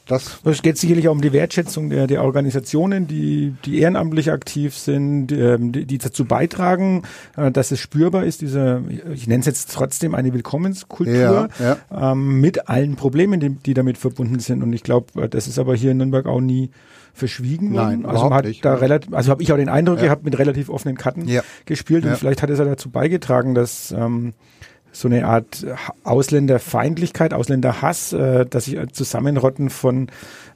das 0.06 0.40
es 0.44 0.62
geht 0.62 0.78
sicherlich 0.78 1.08
auch 1.08 1.14
um 1.14 1.22
die 1.22 1.32
Wertschätzung 1.32 1.90
der, 1.90 2.08
der 2.08 2.24
Organisationen, 2.24 3.08
die, 3.08 3.56
die 3.64 3.80
ehrenamtlich 3.80 4.32
aktiv 4.32 4.76
sind, 4.78 5.32
ähm, 5.32 5.72
die, 5.72 5.86
die 5.86 5.98
dazu 5.98 6.26
beitragen, 6.26 7.04
äh, 7.38 7.52
dass 7.52 7.72
es 7.72 7.80
spürbar 7.80 8.26
ist, 8.26 8.42
diese, 8.42 8.84
ich 9.14 9.28
nenne 9.28 9.40
es 9.40 9.46
jetzt 9.46 9.72
trotzdem 9.72 10.14
eine 10.14 10.34
Willkommenskultur 10.34 11.14
ja, 11.14 11.48
ja. 11.60 12.12
Ähm, 12.12 12.42
mit 12.42 12.68
allen 12.68 12.96
Problemen, 12.96 13.40
die, 13.40 13.50
die 13.52 13.74
damit 13.74 13.98
verbunden 13.98 14.40
sind. 14.40 14.62
Und 14.62 14.74
ich 14.74 14.84
glaube, 14.84 15.24
äh, 15.24 15.30
das 15.30 15.48
ist 15.48 15.58
aber 15.58 15.76
hier 15.76 15.92
in 15.92 15.98
Nürnberg 15.98 16.26
auch 16.26 16.42
nie 16.42 16.70
verschwiegen 17.14 17.74
worden. 17.74 18.02
Nein, 18.02 18.06
also 18.06 18.24
man 18.26 18.34
hat 18.34 18.46
nicht, 18.46 18.66
da 18.66 18.74
relativ, 18.74 19.14
also 19.14 19.32
habe 19.32 19.44
ich 19.44 19.54
auch 19.54 19.58
den 19.58 19.70
Eindruck 19.70 20.00
ja. 20.00 20.06
gehabt, 20.06 20.26
mit 20.26 20.38
relativ 20.38 20.70
offenen 20.70 20.98
Karten 20.98 21.28
ja. 21.28 21.44
gespielt 21.66 22.06
und 22.06 22.18
vielleicht 22.18 22.42
hat 22.42 22.50
es 22.50 22.60
ja 22.60 22.66
dazu 22.66 22.90
beigetragen, 22.90 23.54
dass 23.54 23.92
ähm, 23.92 24.34
so 24.94 25.08
eine 25.08 25.26
Art 25.26 25.66
Ausländerfeindlichkeit, 26.04 27.34
Ausländerhass, 27.34 28.14
äh, 28.14 28.46
dass 28.46 28.66
sich 28.66 28.80
Zusammenrotten 28.94 29.70
von 29.70 30.08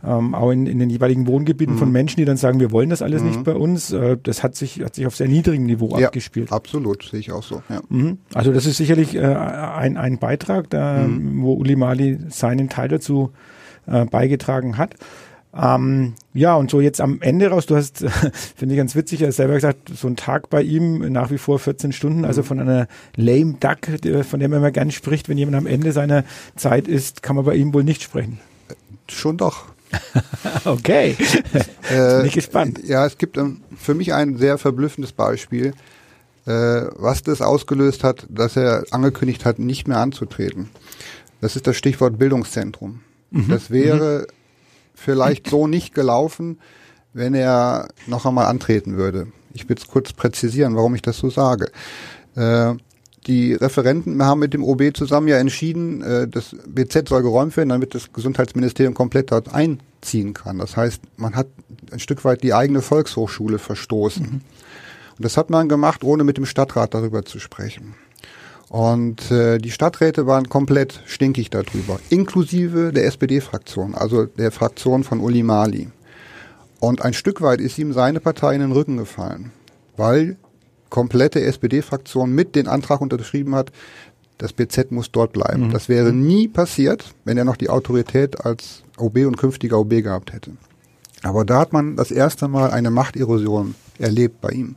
ähm, 0.06 0.36
auch 0.36 0.52
in, 0.52 0.68
in 0.68 0.80
den 0.80 0.90
jeweiligen 0.90 1.28
Wohngebieten 1.28 1.76
mhm. 1.76 1.80
von 1.80 1.92
Menschen, 1.92 2.18
die 2.18 2.26
dann 2.26 2.38
sagen, 2.38 2.60
wir 2.60 2.72
wollen 2.72 2.90
das 2.90 3.02
alles 3.02 3.24
mhm. 3.24 3.30
nicht 3.30 3.44
bei 3.44 3.56
uns, 3.56 3.92
äh, 3.92 4.16
das 4.22 4.44
hat 4.44 4.56
sich 4.56 4.82
hat 4.84 4.96
sich 4.96 5.08
auf 5.08 5.16
sehr 5.16 5.28
niedrigem 5.28 5.66
Niveau 5.66 5.98
ja, 5.98 6.08
abgespielt. 6.08 6.52
Absolut, 6.52 7.04
sehe 7.04 7.20
ich 7.20 7.32
auch 7.32 7.44
so. 7.44 7.64
Ja. 7.68 7.82
Mhm. 7.90 8.20
Also 8.34 8.54
das 8.54 8.66
ist 8.66 8.78
sicherlich 8.78 9.16
äh, 9.16 9.22
ein, 9.22 9.98
ein 9.98 10.20
Beitrag, 10.20 10.70
da, 10.70 11.08
mhm. 11.08 11.42
wo 11.42 11.54
Uli 11.54 11.76
Mali 11.76 12.20
seinen 12.30 12.70
Teil 12.70 12.90
dazu 12.90 13.32
äh, 13.88 14.06
beigetragen 14.06 14.78
hat. 14.78 14.96
Ähm, 15.56 16.14
ja, 16.34 16.56
und 16.56 16.70
so 16.70 16.82
jetzt 16.82 17.02
am 17.02 17.22
Ende 17.22 17.48
raus, 17.48 17.66
du 17.66 17.76
hast, 17.76 18.00
finde 18.56 18.76
ich 18.76 18.78
ganz 18.78 18.96
witzig, 18.96 19.22
er 19.22 19.28
hat 19.28 19.36
selber 19.36 19.56
gesagt, 19.56 19.92
so 19.96 20.08
ein 20.08 20.16
Tag 20.16 20.50
bei 20.50 20.62
ihm 20.62 21.00
nach 21.12 21.32
wie 21.32 21.38
vor 21.38 21.58
14 21.58 21.94
Stunden, 21.94 22.26
also 22.26 22.42
mhm. 22.42 22.46
von 22.46 22.60
einer 22.60 22.88
lame 23.16 23.56
duck, 23.60 24.26
von 24.26 24.40
der 24.40 24.50
man 24.50 24.60
immer 24.60 24.72
gern 24.72 24.92
spricht, 24.92 25.30
wenn 25.30 25.38
jemand 25.38 25.58
am 25.58 25.66
Ende 25.66 25.92
seiner 25.94 26.24
Zeit 26.56 26.88
ist, 26.88 27.24
kann 27.24 27.36
man 27.36 27.46
bei 27.46 27.56
ihm 27.56 27.74
wohl 27.74 27.84
nicht 27.84 28.04
sprechen. 28.04 28.40
Schon 29.10 29.38
doch. 29.38 29.66
okay. 30.66 31.16
Äh, 31.90 32.18
bin 32.18 32.26
ich 32.26 32.34
gespannt. 32.34 32.82
Ja, 32.84 33.06
es 33.06 33.18
gibt 33.18 33.38
ähm, 33.38 33.62
für 33.78 33.94
mich 33.94 34.14
ein 34.14 34.36
sehr 34.36 34.58
verblüffendes 34.58 35.14
Beispiel, 35.14 35.74
äh, 36.46 36.52
was 36.52 37.24
das 37.24 37.42
ausgelöst 37.42 38.04
hat, 38.04 38.28
dass 38.30 38.58
er 38.58 38.84
angekündigt 38.92 39.46
hat, 39.46 39.58
nicht 39.58 39.88
mehr 39.88 40.00
anzutreten. 40.00 40.68
Das 41.40 41.56
ist 41.56 41.66
das 41.66 41.78
Stichwort 41.78 42.20
Bildungszentrum. 42.20 43.00
Mhm. 43.32 43.48
Das 43.48 43.72
wäre 43.72 44.28
mhm 44.28 44.37
vielleicht 44.98 45.48
so 45.48 45.68
nicht 45.68 45.94
gelaufen, 45.94 46.60
wenn 47.14 47.34
er 47.34 47.88
noch 48.08 48.26
einmal 48.26 48.48
antreten 48.48 48.98
würde. 48.98 49.28
Ich 49.54 49.70
will 49.70 49.78
es 49.78 49.88
kurz 49.88 50.12
präzisieren, 50.12 50.76
warum 50.76 50.96
ich 50.96 51.02
das 51.02 51.18
so 51.18 51.30
sage. 51.30 51.72
Äh, 52.36 52.74
die 53.28 53.54
Referenten 53.54 54.24
haben 54.24 54.40
mit 54.40 54.54
dem 54.54 54.64
OB 54.64 54.96
zusammen 54.96 55.28
ja 55.28 55.38
entschieden, 55.38 56.02
äh, 56.02 56.28
das 56.28 56.56
BZ 56.68 57.10
soll 57.10 57.22
geräumt 57.22 57.56
werden, 57.58 57.70
damit 57.70 57.94
das 57.94 58.12
Gesundheitsministerium 58.12 58.94
komplett 58.94 59.32
dort 59.32 59.54
einziehen 59.54 60.34
kann. 60.34 60.58
Das 60.60 60.76
heißt, 60.76 61.02
man 61.18 61.36
hat 61.36 61.48
ein 61.92 62.00
Stück 62.00 62.26
weit 62.26 62.44
die 62.44 62.54
eigene 62.54 62.82
Volkshochschule 62.82 63.60
verstoßen. 63.60 64.24
Mhm. 64.24 64.42
Und 65.18 65.26
das 65.26 65.38
hat 65.38 65.50
man 65.50 65.70
gemacht, 65.70 66.04
ohne 66.04 66.24
mit 66.24 66.38
dem 66.38 66.46
Stadtrat 66.46 66.94
darüber 66.94 67.24
zu 67.26 67.40
sprechen. 67.40 67.96
Und 68.70 69.32
äh, 69.32 69.60
die 69.60 69.72
Stadträte 69.72 70.28
waren 70.28 70.50
komplett 70.50 71.02
stinkig 71.06 71.50
darüber, 71.50 72.00
inklusive 72.10 72.92
der 72.92 73.06
SPD-Fraktion, 73.06 73.96
also 73.96 74.26
der 74.26 74.52
Fraktion 74.52 75.04
von 75.04 75.22
Uli 75.22 75.44
Mali. 75.44 75.88
Und 76.80 77.02
ein 77.02 77.14
Stück 77.14 77.42
weit 77.42 77.62
ist 77.62 77.78
ihm 77.78 77.94
seine 77.94 78.20
Partei 78.20 78.56
in 78.56 78.62
den 78.62 78.74
Rücken 78.74 78.98
gefallen, 78.98 79.52
weil 79.96 80.36
komplette 80.90 81.42
SPD-Fraktion 81.42 82.32
mit 82.32 82.56
den 82.56 82.68
Antrag 82.68 83.02
unterschrieben 83.02 83.56
hat, 83.56 83.72
das 84.38 84.54
BZ 84.54 84.92
muss 84.92 85.12
dort 85.12 85.34
bleiben. 85.34 85.68
Mhm. 85.68 85.72
Das 85.72 85.90
wäre 85.90 86.14
nie 86.14 86.48
passiert, 86.48 87.16
wenn 87.26 87.38
er 87.38 87.46
noch 87.46 87.58
die 87.58 87.70
Autorität 87.70 88.46
als 88.46 88.84
OB 88.98 89.26
und 89.26 89.38
künftiger 89.38 89.80
OB 89.80 89.90
gehabt 90.04 90.34
hätte. 90.34 90.52
Aber 91.24 91.46
da 91.46 91.60
hat 91.60 91.74
man 91.74 91.96
das 91.96 92.12
erste 92.12 92.48
Mal 92.48 92.72
eine 92.72 92.92
Machterosion 92.92 93.76
erlebt 93.98 94.40
bei 94.42 94.50
ihm. 94.50 94.76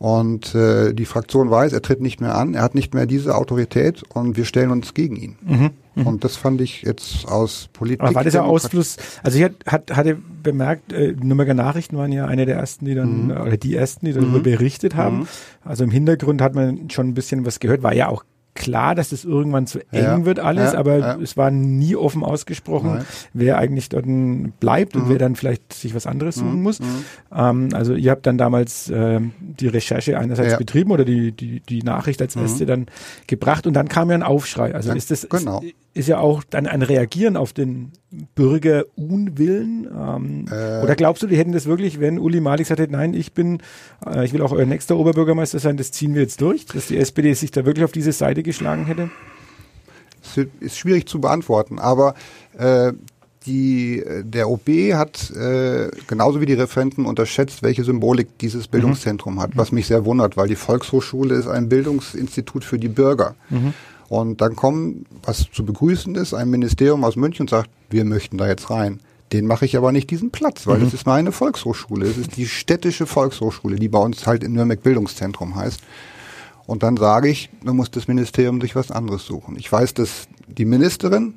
Und 0.00 0.54
äh, 0.54 0.94
die 0.94 1.04
Fraktion 1.04 1.50
weiß, 1.50 1.74
er 1.74 1.82
tritt 1.82 2.00
nicht 2.00 2.22
mehr 2.22 2.34
an, 2.34 2.54
er 2.54 2.62
hat 2.62 2.74
nicht 2.74 2.94
mehr 2.94 3.04
diese 3.04 3.36
Autorität 3.36 4.02
und 4.14 4.38
wir 4.38 4.46
stellen 4.46 4.70
uns 4.70 4.94
gegen 4.94 5.14
ihn. 5.14 5.36
Mhm, 5.42 5.70
mh. 5.94 6.08
Und 6.08 6.24
das 6.24 6.36
fand 6.36 6.62
ich 6.62 6.80
jetzt 6.80 7.28
aus 7.28 7.68
Politik. 7.74 8.00
Aber 8.00 8.14
war 8.14 8.24
das 8.24 8.32
ja 8.32 8.42
Ausfluss? 8.42 8.96
Also 9.22 9.38
ich 9.38 9.44
hat, 9.66 9.94
hatte 9.94 10.16
bemerkt, 10.42 10.94
äh, 10.94 11.12
Nürnberger 11.12 11.52
Nachrichten 11.52 11.98
waren 11.98 12.12
ja 12.12 12.24
eine 12.24 12.46
der 12.46 12.56
ersten, 12.56 12.86
die 12.86 12.94
dann, 12.94 13.26
mhm. 13.26 13.30
oder 13.32 13.58
die 13.58 13.76
ersten, 13.76 14.06
die 14.06 14.14
darüber 14.14 14.38
mhm. 14.38 14.42
berichtet 14.42 14.96
haben. 14.96 15.18
Mhm. 15.18 15.28
Also 15.66 15.84
im 15.84 15.90
Hintergrund 15.90 16.40
hat 16.40 16.54
man 16.54 16.88
schon 16.88 17.08
ein 17.08 17.14
bisschen 17.14 17.44
was 17.44 17.60
gehört, 17.60 17.82
war 17.82 17.92
ja 17.92 18.08
auch 18.08 18.24
klar, 18.54 18.94
dass 18.94 19.10
das 19.10 19.24
irgendwann 19.24 19.66
zu 19.66 19.80
eng 19.92 20.02
ja, 20.02 20.24
wird 20.24 20.38
alles, 20.38 20.72
ja, 20.72 20.78
aber 20.78 20.98
ja. 20.98 21.18
es 21.20 21.36
war 21.36 21.50
nie 21.50 21.96
offen 21.96 22.24
ausgesprochen, 22.24 22.94
Nein. 22.94 23.04
wer 23.32 23.58
eigentlich 23.58 23.88
dort 23.88 24.06
bleibt 24.60 24.94
mhm. 24.94 25.02
und 25.02 25.08
wer 25.08 25.18
dann 25.18 25.36
vielleicht 25.36 25.72
sich 25.72 25.94
was 25.94 26.06
anderes 26.06 26.36
suchen 26.36 26.56
mhm. 26.56 26.62
muss. 26.62 26.80
Mhm. 26.80 27.04
Ähm, 27.34 27.68
also 27.72 27.94
ihr 27.94 28.10
habt 28.10 28.26
dann 28.26 28.38
damals 28.38 28.90
äh, 28.90 29.20
die 29.40 29.68
Recherche 29.68 30.18
einerseits 30.18 30.58
betrieben 30.58 30.90
oder 30.90 31.04
die, 31.04 31.32
die, 31.32 31.60
die 31.60 31.82
Nachricht 31.82 32.20
als 32.20 32.36
mhm. 32.36 32.42
erste 32.42 32.66
dann 32.66 32.86
gebracht 33.26 33.66
und 33.66 33.74
dann 33.74 33.88
kam 33.88 34.10
ja 34.10 34.16
ein 34.16 34.22
Aufschrei. 34.22 34.74
Also 34.74 34.92
ist 34.92 35.10
das 35.10 35.28
genau. 35.28 35.60
ist, 35.60 35.74
ist 35.92 36.08
ja 36.08 36.18
auch 36.18 36.44
dann 36.44 36.66
ein 36.66 36.82
Reagieren 36.82 37.36
auf 37.36 37.52
den 37.52 37.92
Bürgerunwillen. 38.34 39.88
Ähm, 39.92 40.44
äh, 40.50 40.82
oder 40.82 40.94
glaubst 40.94 41.22
du, 41.22 41.26
die 41.26 41.36
hätten 41.36 41.52
das 41.52 41.66
wirklich, 41.66 42.00
wenn 42.00 42.18
Uli 42.18 42.40
Malik 42.40 42.66
gesagt 42.66 42.80
hätte, 42.80 42.92
nein, 42.92 43.14
ich 43.14 43.32
bin, 43.32 43.60
äh, 44.06 44.24
ich 44.24 44.32
will 44.32 44.42
auch 44.42 44.52
euer 44.52 44.66
nächster 44.66 44.96
Oberbürgermeister 44.96 45.58
sein, 45.58 45.76
das 45.76 45.90
ziehen 45.90 46.14
wir 46.14 46.22
jetzt 46.22 46.40
durch, 46.40 46.66
dass 46.66 46.86
die 46.86 46.96
SPD 46.96 47.32
sich 47.34 47.50
da 47.50 47.66
wirklich 47.66 47.84
auf 47.84 47.92
diese 47.92 48.12
Seite 48.12 48.42
geschlagen 48.42 48.86
hätte? 48.86 49.10
Das 50.22 50.46
ist 50.60 50.78
schwierig 50.78 51.06
zu 51.06 51.20
beantworten, 51.20 51.78
aber 51.78 52.14
äh, 52.56 52.92
die, 53.46 54.04
der 54.22 54.50
OB 54.50 54.68
hat 54.92 55.30
äh, 55.30 55.90
genauso 56.06 56.40
wie 56.40 56.46
die 56.46 56.54
Referenten 56.54 57.06
unterschätzt, 57.06 57.62
welche 57.62 57.84
Symbolik 57.84 58.38
dieses 58.38 58.66
mhm. 58.66 58.70
Bildungszentrum 58.72 59.34
mhm. 59.34 59.40
hat, 59.40 59.50
was 59.54 59.72
mich 59.72 59.86
sehr 59.86 60.04
wundert, 60.04 60.36
weil 60.36 60.48
die 60.48 60.56
Volkshochschule 60.56 61.34
ist 61.34 61.48
ein 61.48 61.68
Bildungsinstitut 61.68 62.64
für 62.64 62.78
die 62.78 62.88
Bürger. 62.88 63.34
Mhm. 63.48 63.74
Und 64.10 64.40
dann 64.40 64.56
kommt, 64.56 65.06
was 65.22 65.46
zu 65.52 65.64
begrüßen 65.64 66.16
ist, 66.16 66.34
ein 66.34 66.50
Ministerium 66.50 67.04
aus 67.04 67.14
München 67.14 67.44
und 67.44 67.50
sagt, 67.50 67.70
wir 67.90 68.04
möchten 68.04 68.38
da 68.38 68.48
jetzt 68.48 68.68
rein. 68.68 68.98
Den 69.32 69.46
mache 69.46 69.64
ich 69.64 69.76
aber 69.76 69.92
nicht 69.92 70.10
diesen 70.10 70.32
Platz, 70.32 70.66
weil 70.66 70.78
mhm. 70.78 70.84
das 70.84 70.94
ist 70.94 71.06
meine 71.06 71.30
Volkshochschule. 71.30 72.08
Es 72.08 72.18
ist 72.18 72.36
die 72.36 72.48
städtische 72.48 73.06
Volkshochschule, 73.06 73.76
die 73.76 73.88
bei 73.88 74.00
uns 74.00 74.26
halt 74.26 74.42
in 74.42 74.52
Nürnberg 74.52 74.82
Bildungszentrum 74.82 75.54
heißt. 75.54 75.80
Und 76.66 76.82
dann 76.82 76.96
sage 76.96 77.28
ich, 77.28 77.50
dann 77.64 77.76
muss 77.76 77.92
das 77.92 78.08
Ministerium 78.08 78.60
sich 78.60 78.74
was 78.74 78.90
anderes 78.90 79.24
suchen. 79.24 79.54
Ich 79.56 79.70
weiß, 79.70 79.94
dass 79.94 80.26
die 80.48 80.64
Ministerin 80.64 81.34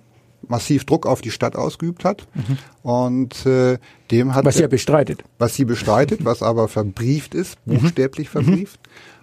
massiv 0.47 0.85
Druck 0.85 1.05
auf 1.05 1.21
die 1.21 1.29
Stadt 1.29 1.55
ausgeübt 1.55 2.03
hat 2.03 2.27
mhm. 2.33 2.57
und 2.81 3.45
äh, 3.45 3.77
dem 4.09 4.33
hat 4.33 4.45
was 4.45 4.55
sie 4.55 4.61
ja 4.61 4.67
bestreitet, 4.67 5.23
was 5.37 5.53
sie 5.53 5.63
bestreitet, 5.63 6.25
was 6.25 6.41
aber 6.41 6.67
verbrieft 6.67 7.35
ist, 7.35 7.57
mhm. 7.65 7.79
buchstäblich 7.79 8.27
mhm. 8.27 8.31
verbrieft 8.31 8.79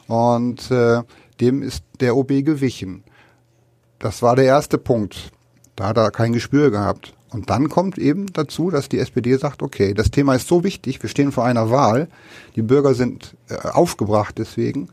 und 0.06 0.70
äh, 0.70 1.02
dem 1.40 1.62
ist 1.62 1.82
der 1.98 2.16
OB 2.16 2.28
gewichen. 2.44 3.02
Das 4.00 4.22
war 4.22 4.34
der 4.34 4.46
erste 4.46 4.78
Punkt. 4.78 5.30
Da 5.76 5.88
hat 5.88 5.98
er 5.98 6.10
kein 6.10 6.32
Gespür 6.32 6.70
gehabt. 6.70 7.14
Und 7.30 7.50
dann 7.50 7.68
kommt 7.68 7.98
eben 7.98 8.32
dazu, 8.32 8.70
dass 8.70 8.88
die 8.88 8.98
SPD 8.98 9.36
sagt, 9.36 9.62
okay, 9.62 9.94
das 9.94 10.10
Thema 10.10 10.34
ist 10.34 10.48
so 10.48 10.64
wichtig, 10.64 11.00
wir 11.02 11.08
stehen 11.08 11.30
vor 11.30 11.44
einer 11.44 11.70
Wahl, 11.70 12.08
die 12.56 12.62
Bürger 12.62 12.94
sind 12.94 13.36
äh, 13.48 13.68
aufgebracht 13.68 14.36
deswegen 14.38 14.88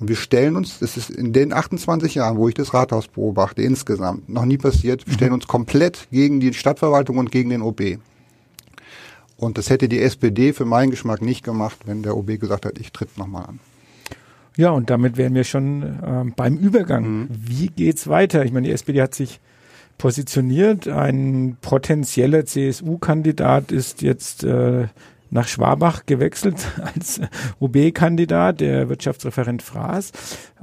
und 0.00 0.08
wir 0.08 0.16
stellen 0.16 0.56
uns, 0.56 0.80
das 0.80 0.96
ist 0.96 1.10
in 1.10 1.32
den 1.32 1.52
28 1.52 2.16
Jahren, 2.16 2.38
wo 2.38 2.48
ich 2.48 2.54
das 2.54 2.74
Rathaus 2.74 3.06
beobachte, 3.06 3.62
insgesamt 3.62 4.28
noch 4.28 4.46
nie 4.46 4.58
passiert, 4.58 5.06
wir 5.06 5.14
stellen 5.14 5.32
uns 5.32 5.46
komplett 5.46 6.08
gegen 6.10 6.40
die 6.40 6.52
Stadtverwaltung 6.54 7.18
und 7.18 7.30
gegen 7.30 7.50
den 7.50 7.62
OB. 7.62 7.98
Und 9.36 9.56
das 9.56 9.70
hätte 9.70 9.88
die 9.88 10.00
SPD 10.00 10.52
für 10.52 10.64
meinen 10.64 10.90
Geschmack 10.90 11.22
nicht 11.22 11.44
gemacht, 11.44 11.80
wenn 11.84 12.02
der 12.02 12.16
OB 12.16 12.40
gesagt 12.40 12.66
hat, 12.66 12.78
ich 12.78 12.90
tritt 12.90 13.16
nochmal 13.16 13.44
an. 13.44 13.60
Ja, 14.56 14.70
und 14.70 14.90
damit 14.90 15.16
wären 15.16 15.34
wir 15.34 15.44
schon 15.44 15.82
äh, 15.82 16.32
beim 16.34 16.56
Übergang. 16.56 17.04
Mhm. 17.04 17.28
Wie 17.30 17.68
geht's 17.68 18.08
weiter? 18.08 18.44
Ich 18.44 18.52
meine, 18.52 18.66
die 18.66 18.72
SPD 18.72 19.02
hat 19.02 19.14
sich 19.14 19.40
positioniert. 19.98 20.88
Ein 20.88 21.56
potenzieller 21.60 22.44
CSU-Kandidat 22.44 23.72
ist 23.72 24.02
jetzt 24.02 24.44
äh, 24.44 24.86
nach 25.30 25.48
Schwabach 25.48 26.06
gewechselt 26.06 26.56
als 26.94 27.20
OB-Kandidat, 27.60 28.60
der 28.60 28.88
Wirtschaftsreferent 28.88 29.62
Fraß. 29.62 30.12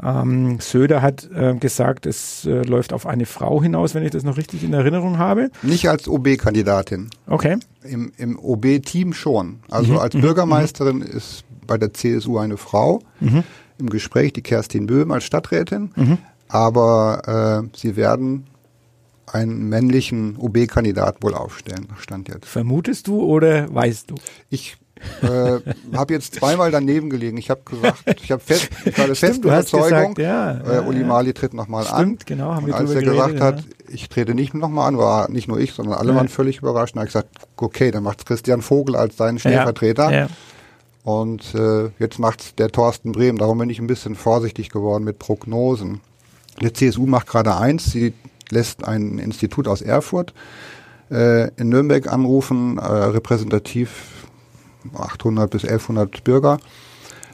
Ähm, 0.01 0.59
Söder 0.59 1.01
hat 1.01 1.29
äh, 1.31 1.53
gesagt, 1.55 2.05
es 2.05 2.45
äh, 2.45 2.61
läuft 2.63 2.93
auf 2.93 3.05
eine 3.05 3.25
Frau 3.25 3.61
hinaus, 3.61 3.93
wenn 3.93 4.03
ich 4.03 4.11
das 4.11 4.23
noch 4.23 4.37
richtig 4.37 4.63
in 4.63 4.73
Erinnerung 4.73 5.17
habe. 5.17 5.49
Nicht 5.61 5.89
als 5.89 6.07
OB-Kandidatin. 6.07 7.09
Okay. 7.27 7.57
Im, 7.83 8.11
im 8.17 8.39
OB-Team 8.39 9.13
schon. 9.13 9.59
Also 9.69 9.93
mhm. 9.93 9.99
als 9.99 10.15
mhm. 10.15 10.21
Bürgermeisterin 10.21 10.97
mhm. 10.97 11.03
ist 11.03 11.43
bei 11.67 11.77
der 11.77 11.93
CSU 11.93 12.37
eine 12.37 12.57
Frau. 12.57 13.01
Mhm. 13.19 13.43
Im 13.79 13.89
Gespräch, 13.89 14.33
die 14.33 14.41
Kerstin 14.41 14.87
Böhm 14.87 15.11
als 15.11 15.23
Stadträtin, 15.23 15.91
mhm. 15.95 16.17
aber 16.47 17.63
äh, 17.71 17.77
sie 17.77 17.95
werden 17.95 18.47
einen 19.31 19.69
männlichen 19.69 20.35
OB-Kandidat 20.37 21.23
wohl 21.23 21.33
aufstellen, 21.33 21.87
stand 21.97 22.27
jetzt. 22.29 22.45
Vermutest 22.45 23.07
du 23.07 23.21
oder 23.21 23.73
weißt 23.73 24.11
du? 24.11 24.15
Ich 24.49 24.77
äh, 25.21 25.59
habe 25.95 26.13
jetzt 26.13 26.35
zweimal 26.35 26.71
daneben 26.71 27.09
gelegen. 27.09 27.37
Ich 27.37 27.49
habe 27.49 27.61
gesagt, 27.63 28.03
ich 28.21 28.31
habe 28.31 28.41
fest, 28.41 28.69
ich 28.85 28.97
war 28.97 29.07
der 29.07 29.15
festen 29.15 29.43
Überzeugung, 29.43 30.13
gesagt, 30.13 30.19
ja, 30.19 30.79
äh, 30.79 30.85
Uli 30.85 31.03
Mali 31.03 31.33
tritt 31.33 31.53
nochmal 31.53 31.87
an. 31.87 32.01
Stimmt, 32.01 32.25
genau, 32.25 32.53
haben 32.53 32.65
und 32.65 32.67
wir 32.67 32.75
als 32.75 32.91
er 32.91 33.01
geredet, 33.01 33.13
gesagt 33.13 33.39
ja. 33.39 33.45
hat, 33.45 33.63
ich 33.87 34.09
trete 34.09 34.33
nicht 34.33 34.53
nochmal 34.53 34.87
an, 34.89 34.97
war 34.97 35.29
nicht 35.29 35.47
nur 35.47 35.59
ich, 35.59 35.73
sondern 35.73 35.95
alle 35.95 36.11
Ja. 36.11 36.15
waren 36.15 36.29
völlig 36.29 36.59
überrascht. 36.59 36.95
Da 36.95 36.99
habe 36.99 37.07
ich 37.07 37.13
gesagt, 37.13 37.29
okay, 37.57 37.91
dann 37.91 38.03
macht 38.03 38.25
Christian 38.25 38.61
Vogel 38.61 38.95
als 38.95 39.17
seinen 39.17 39.39
Stellvertreter. 39.39 40.11
Ja. 40.11 40.27
Und 41.03 41.53
äh, 41.53 41.89
jetzt 41.99 42.17
macht's 42.17 42.55
der 42.55 42.69
Thorsten 42.69 43.11
Brehm. 43.11 43.37
Darum 43.37 43.57
bin 43.57 43.69
ich 43.69 43.79
ein 43.79 43.87
bisschen 43.87 44.15
vorsichtig 44.15 44.69
geworden 44.69 45.03
mit 45.03 45.19
Prognosen. 45.19 45.99
Die 46.61 46.71
CSU 46.71 47.05
macht 47.05 47.27
gerade 47.27 47.57
eins, 47.57 47.91
sie 47.91 48.13
lässt 48.49 48.87
ein 48.87 49.19
Institut 49.19 49.67
aus 49.67 49.81
Erfurt 49.81 50.33
äh, 51.11 51.49
in 51.55 51.69
Nürnberg 51.69 52.11
anrufen, 52.11 52.77
äh, 52.77 52.85
repräsentativ 52.85 54.27
800 54.93 55.49
bis 55.49 55.63
1100 55.63 56.23
Bürger, 56.23 56.59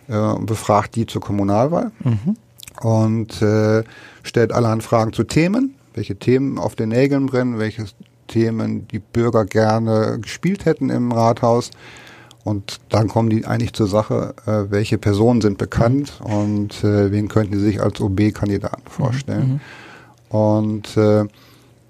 äh, 0.07 0.35
befragt 0.39 0.95
die 0.95 1.05
zur 1.05 1.21
Kommunalwahl 1.21 1.91
und 2.81 3.41
äh, 3.41 3.83
stellt 4.23 4.51
allerhand 4.51 4.83
Fragen 4.83 5.13
zu 5.13 5.23
Themen, 5.23 5.75
welche 5.93 6.15
Themen 6.15 6.57
auf 6.57 6.75
den 6.75 6.89
Nägeln 6.89 7.25
brennen, 7.25 7.59
welche 7.59 7.85
Themen 8.27 8.87
die 8.87 8.99
Bürger 8.99 9.45
gerne 9.45 10.19
gespielt 10.21 10.65
hätten 10.65 10.89
im 10.89 11.11
Rathaus. 11.11 11.71
Und 12.43 12.79
dann 12.89 13.07
kommen 13.07 13.29
die 13.29 13.45
eigentlich 13.45 13.73
zur 13.73 13.87
Sache, 13.87 14.33
äh, 14.45 14.71
welche 14.71 14.97
Personen 14.97 15.41
sind 15.41 15.57
bekannt 15.57 16.19
und 16.23 16.83
äh, 16.83 17.11
wen 17.11 17.27
könnten 17.27 17.59
sie 17.59 17.65
sich 17.65 17.81
als 17.81 17.99
OB-Kandidaten 17.99 18.89
vorstellen. 18.89 19.61
Und 20.29 20.95
äh, 20.95 21.25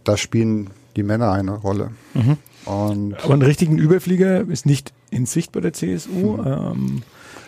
da 0.03 0.17
spielen 0.17 0.71
die 0.95 1.03
Männer 1.03 1.31
eine 1.31 1.51
Rolle. 1.51 1.91
Und 2.65 3.15
Aber 3.23 3.33
einen 3.33 3.41
richtigen 3.41 3.77
Überflieger 3.77 4.41
ist 4.47 4.65
nicht 4.65 4.93
in 5.11 5.25
Sicht 5.25 5.51
bei 5.51 5.59
der 5.59 5.73
CSU. 5.73 6.37
Mhm. 6.37 6.47
Ähm, 6.47 7.03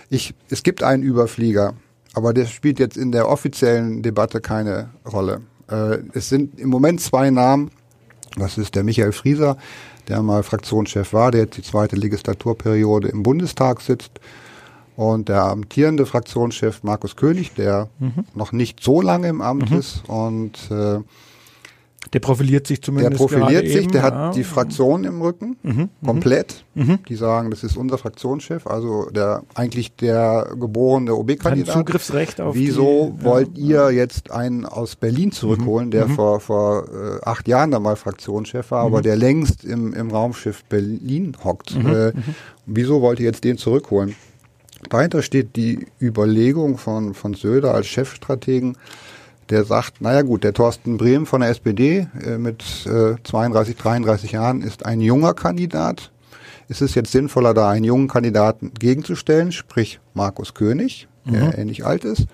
ich, 0.09 0.33
es 0.49 0.63
gibt 0.63 0.83
einen 0.83 1.03
Überflieger, 1.03 1.73
aber 2.13 2.33
der 2.33 2.45
spielt 2.45 2.79
jetzt 2.79 2.97
in 2.97 3.11
der 3.11 3.29
offiziellen 3.29 4.01
Debatte 4.03 4.41
keine 4.41 4.89
Rolle. 5.11 5.41
Äh, 5.69 5.99
es 6.13 6.29
sind 6.29 6.59
im 6.59 6.69
Moment 6.69 7.01
zwei 7.01 7.29
Namen. 7.29 7.71
Das 8.37 8.57
ist 8.57 8.75
der 8.75 8.83
Michael 8.83 9.11
Frieser, 9.11 9.57
der 10.07 10.21
mal 10.21 10.43
Fraktionschef 10.43 11.13
war, 11.13 11.31
der 11.31 11.41
jetzt 11.41 11.57
die 11.57 11.63
zweite 11.63 11.95
Legislaturperiode 11.95 13.07
im 13.07 13.23
Bundestag 13.23 13.81
sitzt. 13.81 14.11
Und 14.95 15.29
der 15.29 15.43
amtierende 15.43 16.05
Fraktionschef 16.05 16.83
Markus 16.83 17.15
König, 17.15 17.53
der 17.55 17.87
noch 18.35 18.51
nicht 18.51 18.83
so 18.83 19.01
lange 19.01 19.29
im 19.29 19.41
Amt 19.41 19.71
ist. 19.71 20.03
Und 20.07 20.69
äh, 20.69 20.99
der 22.13 22.19
profiliert 22.19 22.67
sich 22.67 22.79
der 22.81 22.85
zumindest. 22.85 23.17
profiliert 23.17 23.49
gerade 23.63 23.67
sich, 23.67 23.83
eben, 23.83 23.91
der 23.91 24.01
ja. 24.01 24.07
hat 24.07 24.35
die 24.35 24.43
Fraktion 24.43 25.03
im 25.05 25.21
Rücken, 25.21 25.55
Mhm, 25.63 25.89
komplett. 26.03 26.65
Die 26.75 27.15
sagen, 27.15 27.51
das 27.51 27.63
ist 27.63 27.77
unser 27.77 27.97
Fraktionschef, 27.97 28.65
also 28.65 29.09
der 29.11 29.43
eigentlich 29.53 29.95
der 29.95 30.53
geborene 30.59 31.13
OB-Kandidat. 31.15 31.73
Zugriffsrecht 31.75 32.41
auf 32.41 32.55
Wieso 32.55 33.15
die, 33.19 33.23
wollt 33.25 33.57
ihr 33.57 33.91
jetzt 33.91 34.31
einen 34.31 34.65
aus 34.65 34.95
Berlin 34.95 35.31
zurückholen, 35.31 35.87
Mhm. 35.87 35.91
der 35.91 36.07
vor, 36.09 36.39
vor 36.39 36.85
äh, 36.89 37.19
acht 37.23 37.47
Jahren 37.47 37.71
da 37.71 37.79
mal 37.79 37.95
Fraktionschef 37.95 38.71
war, 38.71 38.83
aber 38.83 39.01
der 39.01 39.15
längst 39.15 39.63
im, 39.63 39.93
im 39.93 40.11
Raumschiff 40.11 40.63
Berlin 40.65 41.37
hockt? 41.43 41.75
Mhm. 41.75 41.85
Äh, 41.93 42.11
wieso 42.65 43.01
wollt 43.01 43.19
ihr 43.19 43.25
jetzt 43.25 43.43
den 43.43 43.57
zurückholen? 43.57 44.15
Dahinter 44.89 45.21
steht 45.21 45.55
die 45.55 45.85
Überlegung 46.01 46.77
von, 46.77 47.13
von 47.13 47.35
Söder 47.35 47.73
als 47.75 47.85
Chefstrategen, 47.87 48.77
der 49.51 49.63
sagt, 49.65 50.01
naja 50.01 50.21
gut, 50.21 50.43
der 50.43 50.53
Thorsten 50.53 50.97
Brehm 50.97 51.25
von 51.25 51.41
der 51.41 51.49
SPD 51.49 52.07
äh, 52.25 52.37
mit 52.37 52.63
äh, 52.85 53.15
32, 53.23 53.75
33 53.75 54.31
Jahren 54.31 54.61
ist 54.61 54.85
ein 54.85 55.01
junger 55.01 55.33
Kandidat. 55.33 56.11
Ist 56.67 56.81
es 56.81 56.95
jetzt 56.95 57.11
sinnvoller, 57.11 57.53
da 57.53 57.69
einen 57.69 57.83
jungen 57.83 58.07
Kandidaten 58.07 58.71
gegenzustellen, 58.79 59.51
sprich 59.51 59.99
Markus 60.13 60.53
König, 60.53 61.09
der 61.25 61.57
ähnlich 61.57 61.85
alt 61.85 62.05
ist? 62.05 62.27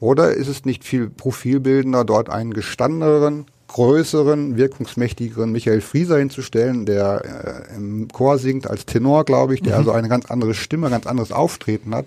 Oder 0.00 0.32
ist 0.32 0.48
es 0.48 0.64
nicht 0.64 0.82
viel 0.82 1.08
profilbildender, 1.08 2.04
dort 2.04 2.30
einen 2.30 2.52
gestandeneren, 2.52 3.46
größeren, 3.68 4.56
wirkungsmächtigeren 4.56 5.52
Michael 5.52 5.82
Frieser 5.82 6.18
hinzustellen, 6.18 6.86
der 6.86 7.68
äh, 7.70 7.76
im 7.76 8.08
Chor 8.08 8.38
singt 8.38 8.68
als 8.68 8.86
Tenor, 8.86 9.24
glaube 9.24 9.54
ich, 9.54 9.62
der 9.62 9.76
also 9.76 9.92
eine 9.92 10.08
ganz 10.08 10.28
andere 10.28 10.54
Stimme, 10.54 10.90
ganz 10.90 11.06
anderes 11.06 11.30
Auftreten 11.30 11.94
hat? 11.94 12.06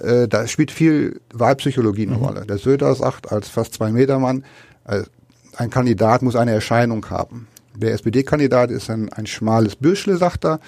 Äh, 0.00 0.28
da 0.28 0.46
spielt 0.46 0.70
viel 0.70 1.20
Wahlpsychologie 1.32 2.06
eine 2.06 2.16
Rolle. 2.16 2.46
Der 2.46 2.58
Söder 2.58 2.94
sagt 2.94 3.30
als 3.30 3.48
fast 3.48 3.74
zwei 3.74 3.92
Meter 3.92 4.18
Mann, 4.18 4.44
äh, 4.84 5.02
ein 5.56 5.70
Kandidat 5.70 6.22
muss 6.22 6.36
eine 6.36 6.52
Erscheinung 6.52 7.04
haben. 7.10 7.48
Der 7.76 7.92
SPD-Kandidat 7.92 8.70
ist 8.70 8.90
ein, 8.90 9.12
ein 9.12 9.26
schmales 9.26 9.76
Büschle, 9.76 10.16
sagt 10.16 10.44
er. 10.44 10.60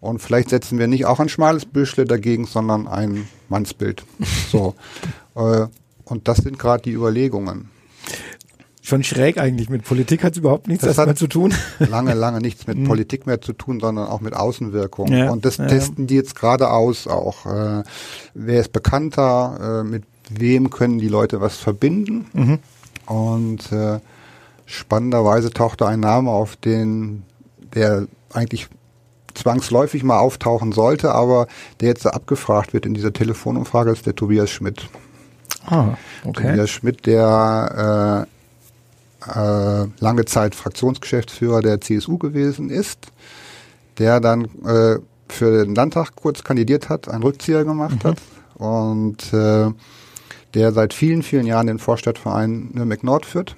Und 0.00 0.20
vielleicht 0.20 0.50
setzen 0.50 0.78
wir 0.78 0.86
nicht 0.86 1.06
auch 1.06 1.18
ein 1.20 1.28
schmales 1.28 1.64
Büschle 1.64 2.04
dagegen, 2.04 2.46
sondern 2.46 2.86
ein 2.86 3.28
Mannsbild. 3.48 4.04
So. 4.50 4.74
äh, 5.34 5.66
und 6.04 6.28
das 6.28 6.38
sind 6.38 6.58
gerade 6.58 6.82
die 6.82 6.92
Überlegungen. 6.92 7.70
Schon 8.88 9.04
schräg 9.04 9.36
eigentlich. 9.38 9.68
Mit 9.68 9.84
Politik 9.84 10.24
hat 10.24 10.32
es 10.32 10.38
überhaupt 10.38 10.66
nichts 10.66 10.80
Das 10.80 10.90
erstmal 10.90 11.08
hat- 11.08 11.18
zu 11.18 11.26
tun. 11.26 11.52
Lange, 11.78 12.14
lange 12.14 12.38
nichts 12.40 12.66
mit 12.66 12.82
Politik 12.88 13.26
mehr 13.26 13.40
zu 13.40 13.52
tun, 13.52 13.80
sondern 13.80 14.08
auch 14.08 14.22
mit 14.22 14.34
Außenwirkung. 14.34 15.08
Ja, 15.12 15.30
und 15.30 15.44
das 15.44 15.58
ja, 15.58 15.66
testen 15.66 16.06
die 16.06 16.14
jetzt 16.14 16.34
gerade 16.34 16.70
aus 16.70 17.06
auch. 17.06 17.44
Äh, 17.44 17.82
wer 18.32 18.60
ist 18.60 18.72
bekannter? 18.72 19.82
Äh, 19.82 19.84
mit 19.84 20.04
wem 20.30 20.70
können 20.70 20.98
die 20.98 21.08
Leute 21.08 21.42
was 21.42 21.56
verbinden? 21.58 22.26
Mhm. 22.32 22.58
Und 23.04 23.70
äh, 23.72 23.98
spannenderweise 24.64 25.50
tauchte 25.50 25.86
ein 25.86 26.00
Name 26.00 26.30
auf, 26.30 26.56
den 26.56 27.24
der 27.74 28.06
eigentlich 28.32 28.68
zwangsläufig 29.34 30.02
mal 30.02 30.18
auftauchen 30.18 30.72
sollte, 30.72 31.12
aber 31.14 31.46
der 31.80 31.88
jetzt 31.88 32.06
abgefragt 32.06 32.72
wird 32.72 32.86
in 32.86 32.94
dieser 32.94 33.12
Telefonumfrage, 33.12 33.90
ist 33.90 34.06
der 34.06 34.14
Tobias 34.14 34.50
Schmidt. 34.50 34.88
Ah, 35.66 35.96
okay. 36.24 36.48
Tobias 36.48 36.70
Schmidt, 36.70 37.04
der 37.06 38.26
äh, 38.26 38.37
äh, 39.26 39.86
lange 40.00 40.24
Zeit 40.24 40.54
Fraktionsgeschäftsführer 40.54 41.60
der 41.62 41.80
CSU 41.80 42.18
gewesen 42.18 42.70
ist, 42.70 43.08
der 43.98 44.20
dann 44.20 44.44
äh, 44.64 44.98
für 45.28 45.64
den 45.64 45.74
Landtag 45.74 46.16
kurz 46.16 46.44
kandidiert 46.44 46.88
hat, 46.88 47.08
einen 47.08 47.22
Rückzieher 47.22 47.64
gemacht 47.64 48.04
hat 48.04 48.18
und 48.54 49.32
äh, 49.32 49.70
der 50.54 50.72
seit 50.72 50.94
vielen, 50.94 51.22
vielen 51.22 51.46
Jahren 51.46 51.66
den 51.66 51.78
Vorstadtverein 51.78 52.70
Nürnberg 52.72 53.04
Nord 53.04 53.26
führt, 53.26 53.56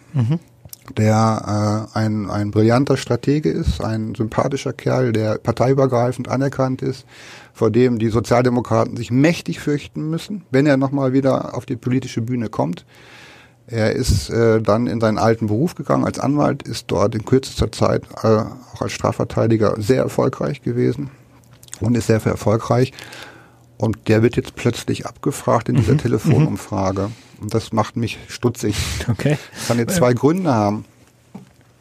der 0.97 1.89
äh, 1.95 1.99
ein, 1.99 2.29
ein 2.31 2.51
brillanter 2.51 2.97
Stratege 2.97 3.51
ist, 3.51 3.83
ein 3.83 4.15
sympathischer 4.15 4.73
Kerl, 4.73 5.13
der 5.13 5.39
parteiübergreifend 5.39 6.29
anerkannt 6.29 6.83
ist, 6.83 7.07
vor 7.53 7.71
dem 7.71 7.99
die 7.99 8.09
Sozialdemokraten 8.09 8.97
sich 8.97 9.11
mächtig 9.11 9.61
fürchten 9.61 10.11
müssen, 10.11 10.43
wenn 10.51 10.67
er 10.67 10.77
nochmal 10.77 11.13
wieder 11.13 11.55
auf 11.55 11.67
die 11.67 11.77
politische 11.77 12.23
Bühne 12.23 12.49
kommt. 12.49 12.85
Er 13.71 13.93
ist 13.93 14.31
äh, 14.31 14.61
dann 14.61 14.89
in 14.89 15.01
seinen 15.01 15.19
alten 15.19 15.47
Beruf 15.47 15.77
gegangen 15.77 16.05
als 16.05 16.19
Anwalt, 16.19 16.65
ist 16.65 16.87
dort 16.89 17.15
in 17.15 17.25
kürzester 17.25 17.71
Zeit 17.71 18.03
äh, 18.23 18.27
auch 18.27 18.81
als 18.81 18.93
Strafverteidiger 18.93 19.77
sehr 19.79 20.03
erfolgreich 20.03 20.63
gewesen 20.63 21.11
und 21.81 21.97
ist 21.97 22.09
sehr 22.09 22.25
erfolgreich. 22.25 22.93
Und 23.79 24.09
der 24.09 24.23
wird 24.23 24.37
jetzt 24.37 24.57
plötzlich 24.57 25.07
abgefragt 25.07 25.69
in 25.69 25.77
dieser 25.77 25.97
Telefonumfrage. 25.97 27.11
Und 27.41 27.55
das 27.55 27.73
macht 27.73 27.97
mich 27.97 28.19
stutzig. 28.29 28.77
Okay. 29.09 29.39
Das 29.55 29.69
kann 29.69 29.79
jetzt 29.79 29.97
zwei 29.97 30.13
Gründe 30.13 30.53
haben. 30.53 30.85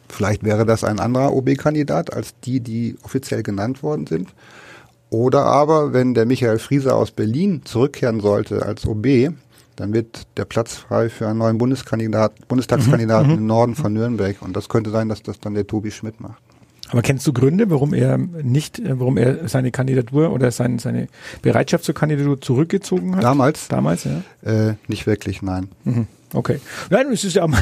Vielleicht 0.08 0.42
wäre 0.42 0.64
das 0.64 0.84
ein 0.84 0.98
anderer 0.98 1.32
OB-Kandidat 1.32 2.12
als 2.12 2.34
die, 2.44 2.60
die 2.60 2.96
offiziell 3.02 3.42
genannt 3.42 3.82
worden 3.82 4.06
sind. 4.06 4.32
Oder 5.10 5.44
aber, 5.44 5.92
wenn 5.92 6.14
der 6.14 6.24
Michael 6.24 6.58
Frieser 6.58 6.94
aus 6.94 7.10
Berlin 7.10 7.62
zurückkehren 7.64 8.20
sollte 8.20 8.64
als 8.64 8.86
OB, 8.86 9.32
dann 9.80 9.94
wird 9.94 10.26
der 10.36 10.44
Platz 10.44 10.74
frei 10.74 11.08
für 11.08 11.26
einen 11.26 11.38
neuen 11.38 11.56
Bundeskandidat, 11.56 12.46
Bundestagskandidaten 12.48 13.30
im 13.38 13.46
Norden 13.46 13.74
von 13.74 13.92
Nürnberg. 13.92 14.42
Und 14.42 14.54
das 14.54 14.68
könnte 14.68 14.90
sein, 14.90 15.08
dass 15.08 15.22
das 15.22 15.40
dann 15.40 15.54
der 15.54 15.66
Tobi 15.66 15.90
Schmidt 15.90 16.20
macht. 16.20 16.42
Aber 16.88 17.02
kennst 17.02 17.26
du 17.26 17.32
Gründe, 17.32 17.70
warum 17.70 17.94
er 17.94 18.18
nicht, 18.18 18.78
äh, 18.78 18.98
warum 18.98 19.16
er 19.16 19.48
seine 19.48 19.70
Kandidatur 19.70 20.32
oder 20.32 20.50
sein, 20.50 20.78
seine 20.78 21.06
Bereitschaft 21.40 21.84
zur 21.84 21.94
Kandidatur 21.94 22.40
zurückgezogen 22.40 23.16
hat? 23.16 23.22
Damals? 23.22 23.68
Damals, 23.68 24.04
ja. 24.04 24.22
Äh, 24.42 24.74
nicht 24.88 25.06
wirklich, 25.06 25.40
nein. 25.40 25.68
Okay. 26.34 26.60
Nein, 26.90 27.06
es 27.12 27.24
ist 27.24 27.34
ja, 27.34 27.46
mhm. 27.46 27.56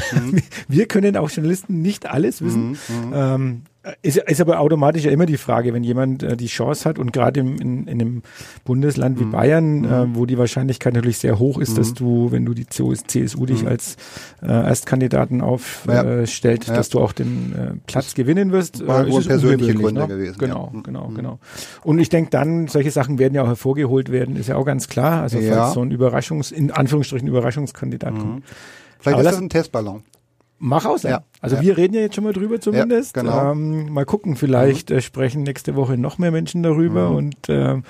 wir 0.67 0.87
können 0.87 1.15
auch 1.15 1.29
Journalisten 1.29 1.81
nicht 1.81 2.05
alles 2.05 2.41
wissen. 2.41 2.71
Mhm. 2.71 3.07
mhm. 3.07 3.13
Ähm, 3.13 3.61
ist, 4.01 4.17
ist 4.17 4.41
aber 4.41 4.59
automatisch 4.59 5.05
ja 5.05 5.11
immer 5.11 5.25
die 5.25 5.37
Frage, 5.37 5.73
wenn 5.73 5.83
jemand 5.85 6.21
äh, 6.21 6.35
die 6.35 6.47
Chance 6.47 6.87
hat 6.87 6.99
und 6.99 7.13
gerade 7.13 7.39
in, 7.39 7.87
in 7.87 7.89
einem 7.89 8.23
Bundesland 8.65 9.19
wie 9.19 9.23
mhm. 9.23 9.31
Bayern, 9.31 9.83
äh, 9.85 10.05
mhm. 10.05 10.15
wo 10.15 10.25
die 10.25 10.37
Wahrscheinlichkeit 10.37 10.93
natürlich 10.93 11.17
sehr 11.17 11.39
hoch 11.39 11.57
ist, 11.57 11.71
mhm. 11.71 11.75
dass 11.75 11.93
du, 11.93 12.31
wenn 12.31 12.45
du 12.45 12.53
die 12.53 12.67
CSU 12.67 13.45
dich 13.45 13.61
mhm. 13.61 13.69
als 13.69 13.95
äh, 14.41 14.47
Erstkandidaten 14.47 15.39
aufstellt, 15.39 16.67
ja. 16.67 16.73
äh, 16.73 16.75
dass 16.75 16.89
du 16.89 16.99
auch 16.99 17.13
den 17.13 17.53
äh, 17.53 17.79
Platz 17.87 18.15
gewinnen 18.15 18.51
wirst. 18.51 18.85
War 18.85 19.07
äh, 19.07 19.21
persönliche 19.21 19.73
Gründe 19.75 20.01
ne? 20.01 20.07
gewesen. 20.07 20.37
Genau, 20.37 20.71
ja. 20.73 20.81
genau, 20.81 21.07
genau. 21.15 21.39
Und 21.83 21.99
ich 21.99 22.09
denke 22.09 22.31
dann, 22.31 22.67
solche 22.67 22.91
Sachen 22.91 23.17
werden 23.17 23.33
ja 23.33 23.43
auch 23.43 23.47
hervorgeholt 23.47 24.11
werden, 24.11 24.35
ist 24.35 24.47
ja 24.47 24.57
auch 24.57 24.65
ganz 24.65 24.89
klar. 24.89 25.21
Also 25.21 25.39
ja. 25.39 25.55
falls 25.55 25.73
so 25.75 25.81
ein 25.81 25.91
Überraschungs, 25.91 26.51
in 26.51 26.71
Anführungsstrichen 26.71 27.27
Überraschungskandidat 27.29 28.13
kommt. 28.17 28.43
Vielleicht 28.99 29.17
Aber 29.17 29.23
ist 29.23 29.33
das 29.33 29.41
ein 29.41 29.49
Testballon. 29.49 30.03
Mach 30.59 30.85
aus. 30.85 31.03
Ja. 31.03 31.23
Also 31.41 31.55
ja. 31.55 31.61
wir 31.61 31.77
reden 31.77 31.93
ja 31.93 32.01
jetzt 32.01 32.15
schon 32.15 32.25
mal 32.25 32.33
drüber 32.33 32.59
zumindest. 32.59 33.15
Ja, 33.15 33.21
genau. 33.21 33.51
Ähm, 33.51 33.91
mal 33.93 34.05
gucken, 34.05 34.35
vielleicht 34.35 34.89
mhm. 34.89 34.97
äh, 34.97 35.01
sprechen 35.01 35.43
nächste 35.43 35.75
Woche 35.75 35.97
noch 35.97 36.17
mehr 36.17 36.31
Menschen 36.31 36.63
darüber 36.63 37.09
mhm. 37.09 37.15
und 37.15 37.49
äh, 37.49 37.81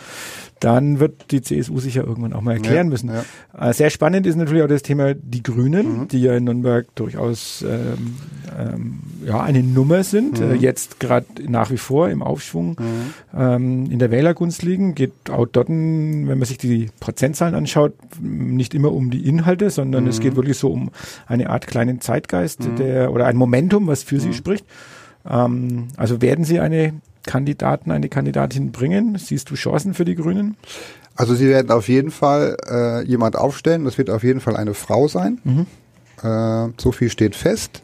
dann 0.59 0.99
wird 0.99 1.31
die 1.31 1.41
CSU 1.41 1.79
sich 1.79 1.95
ja 1.95 2.03
irgendwann 2.03 2.33
auch 2.33 2.41
mal 2.41 2.53
erklären 2.53 2.87
ja, 2.87 2.91
müssen. 2.91 3.09
Äh, 3.57 3.73
sehr 3.73 3.89
spannend 3.89 4.27
ist 4.27 4.35
natürlich 4.35 4.63
auch 4.63 4.67
das 4.67 4.83
Thema 4.83 5.15
die 5.15 5.41
Grünen, 5.41 6.01
mhm. 6.01 6.07
die 6.09 6.21
ja 6.21 6.35
in 6.35 6.43
Nürnberg 6.43 6.93
durchaus 6.95 7.65
ähm, 7.67 8.17
ähm, 8.59 8.99
ja 9.25 9.41
eine 9.41 9.63
Nummer 9.63 10.03
sind, 10.03 10.39
mhm. 10.39 10.51
äh, 10.51 10.53
jetzt 10.55 10.99
gerade 10.99 11.25
nach 11.47 11.71
wie 11.71 11.77
vor 11.77 12.09
im 12.09 12.21
Aufschwung 12.21 12.77
mhm. 12.79 13.13
ähm, 13.37 13.91
in 13.91 13.99
der 13.99 14.11
Wählergunst 14.11 14.63
liegen. 14.63 14.95
Geht 14.95 15.13
auch 15.29 15.45
dort, 15.45 15.69
wenn 15.69 16.25
man 16.25 16.43
sich 16.43 16.57
die 16.57 16.89
Prozentzahlen 16.99 17.55
anschaut, 17.55 17.93
nicht 18.19 18.73
immer 18.73 18.91
um 18.91 19.11
die 19.11 19.27
Inhalte, 19.27 19.69
sondern 19.69 20.07
es 20.07 20.19
mhm. 20.19 20.23
geht 20.23 20.35
wirklich 20.35 20.57
so 20.57 20.69
um 20.71 20.91
eine 21.27 21.49
Art 21.49 21.67
kleinen 21.67 22.01
Zeitgeist, 22.01 22.61
mhm. 22.61 22.75
der 22.75 23.11
oder 23.13 23.25
ein 23.25 23.37
Momentum, 23.37 23.87
was 23.87 24.03
für 24.03 24.19
sie 24.19 24.29
mhm. 24.29 24.33
spricht. 24.33 24.65
Ähm, 25.27 25.87
also 25.97 26.21
werden 26.21 26.45
Sie 26.45 26.59
eine 26.59 26.93
Kandidaten, 27.25 27.91
eine 27.91 28.09
Kandidatin 28.09 28.71
bringen? 28.71 29.15
Siehst 29.17 29.49
du 29.51 29.55
Chancen 29.55 29.93
für 29.93 30.05
die 30.05 30.15
Grünen? 30.15 30.57
Also 31.15 31.35
sie 31.35 31.49
werden 31.49 31.69
auf 31.69 31.89
jeden 31.89 32.11
Fall 32.11 32.55
äh, 32.69 33.03
jemand 33.05 33.35
aufstellen. 33.35 33.83
Das 33.83 33.97
wird 33.97 34.09
auf 34.09 34.23
jeden 34.23 34.39
Fall 34.39 34.55
eine 34.55 34.73
Frau 34.73 35.07
sein. 35.07 35.39
Mhm. 35.43 35.65
Äh, 36.23 36.71
so 36.77 36.91
viel 36.91 37.09
steht 37.09 37.35
fest. 37.35 37.81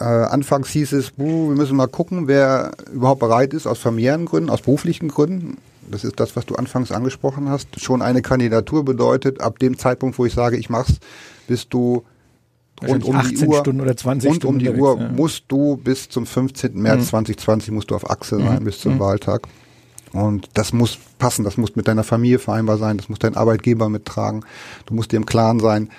Äh, 0.00 0.04
anfangs 0.04 0.70
hieß 0.70 0.92
es, 0.92 1.10
buh, 1.10 1.50
wir 1.50 1.56
müssen 1.56 1.76
mal 1.76 1.86
gucken, 1.86 2.26
wer 2.26 2.72
überhaupt 2.90 3.20
bereit 3.20 3.52
ist, 3.52 3.66
aus 3.66 3.78
familiären 3.78 4.24
Gründen, 4.24 4.48
aus 4.48 4.62
beruflichen 4.62 5.08
Gründen. 5.08 5.58
Das 5.90 6.04
ist 6.04 6.18
das, 6.18 6.36
was 6.36 6.46
du 6.46 6.54
anfangs 6.54 6.90
angesprochen 6.90 7.50
hast. 7.50 7.78
Schon 7.80 8.00
eine 8.00 8.22
Kandidatur 8.22 8.84
bedeutet, 8.84 9.42
ab 9.42 9.58
dem 9.58 9.76
Zeitpunkt, 9.76 10.18
wo 10.18 10.24
ich 10.24 10.32
sage, 10.32 10.56
ich 10.56 10.70
mach's, 10.70 11.00
bist 11.48 11.74
du 11.74 12.04
rund 12.82 13.04
um 13.04 13.20
die 13.28 13.46
Uhr, 13.46 13.58
Stunden 13.58 13.82
oder 13.82 13.94
20 13.94 14.30
rund 14.30 14.44
um 14.46 14.58
die 14.58 14.70
Uhr 14.70 14.98
ja. 14.98 15.08
musst 15.08 15.44
du 15.48 15.76
bis 15.76 16.08
zum 16.08 16.24
15. 16.24 16.80
März 16.80 17.00
mhm. 17.00 17.08
2020 17.08 17.70
musst 17.72 17.90
du 17.90 17.94
auf 17.94 18.08
Achse 18.08 18.38
sein 18.38 18.60
mhm. 18.60 18.64
bis 18.64 18.80
zum 18.80 18.94
mhm. 18.94 19.00
Wahltag. 19.00 19.42
Und 20.12 20.48
das 20.54 20.72
muss 20.72 20.98
passen, 21.18 21.44
das 21.44 21.58
muss 21.58 21.76
mit 21.76 21.88
deiner 21.88 22.04
Familie 22.04 22.38
vereinbar 22.38 22.78
sein, 22.78 22.96
das 22.96 23.10
muss 23.10 23.18
dein 23.18 23.36
Arbeitgeber 23.36 23.90
mittragen. 23.90 24.44
Du 24.86 24.94
musst 24.94 25.12
dir 25.12 25.18
im 25.18 25.26
Klaren 25.26 25.60
sein, 25.60 25.90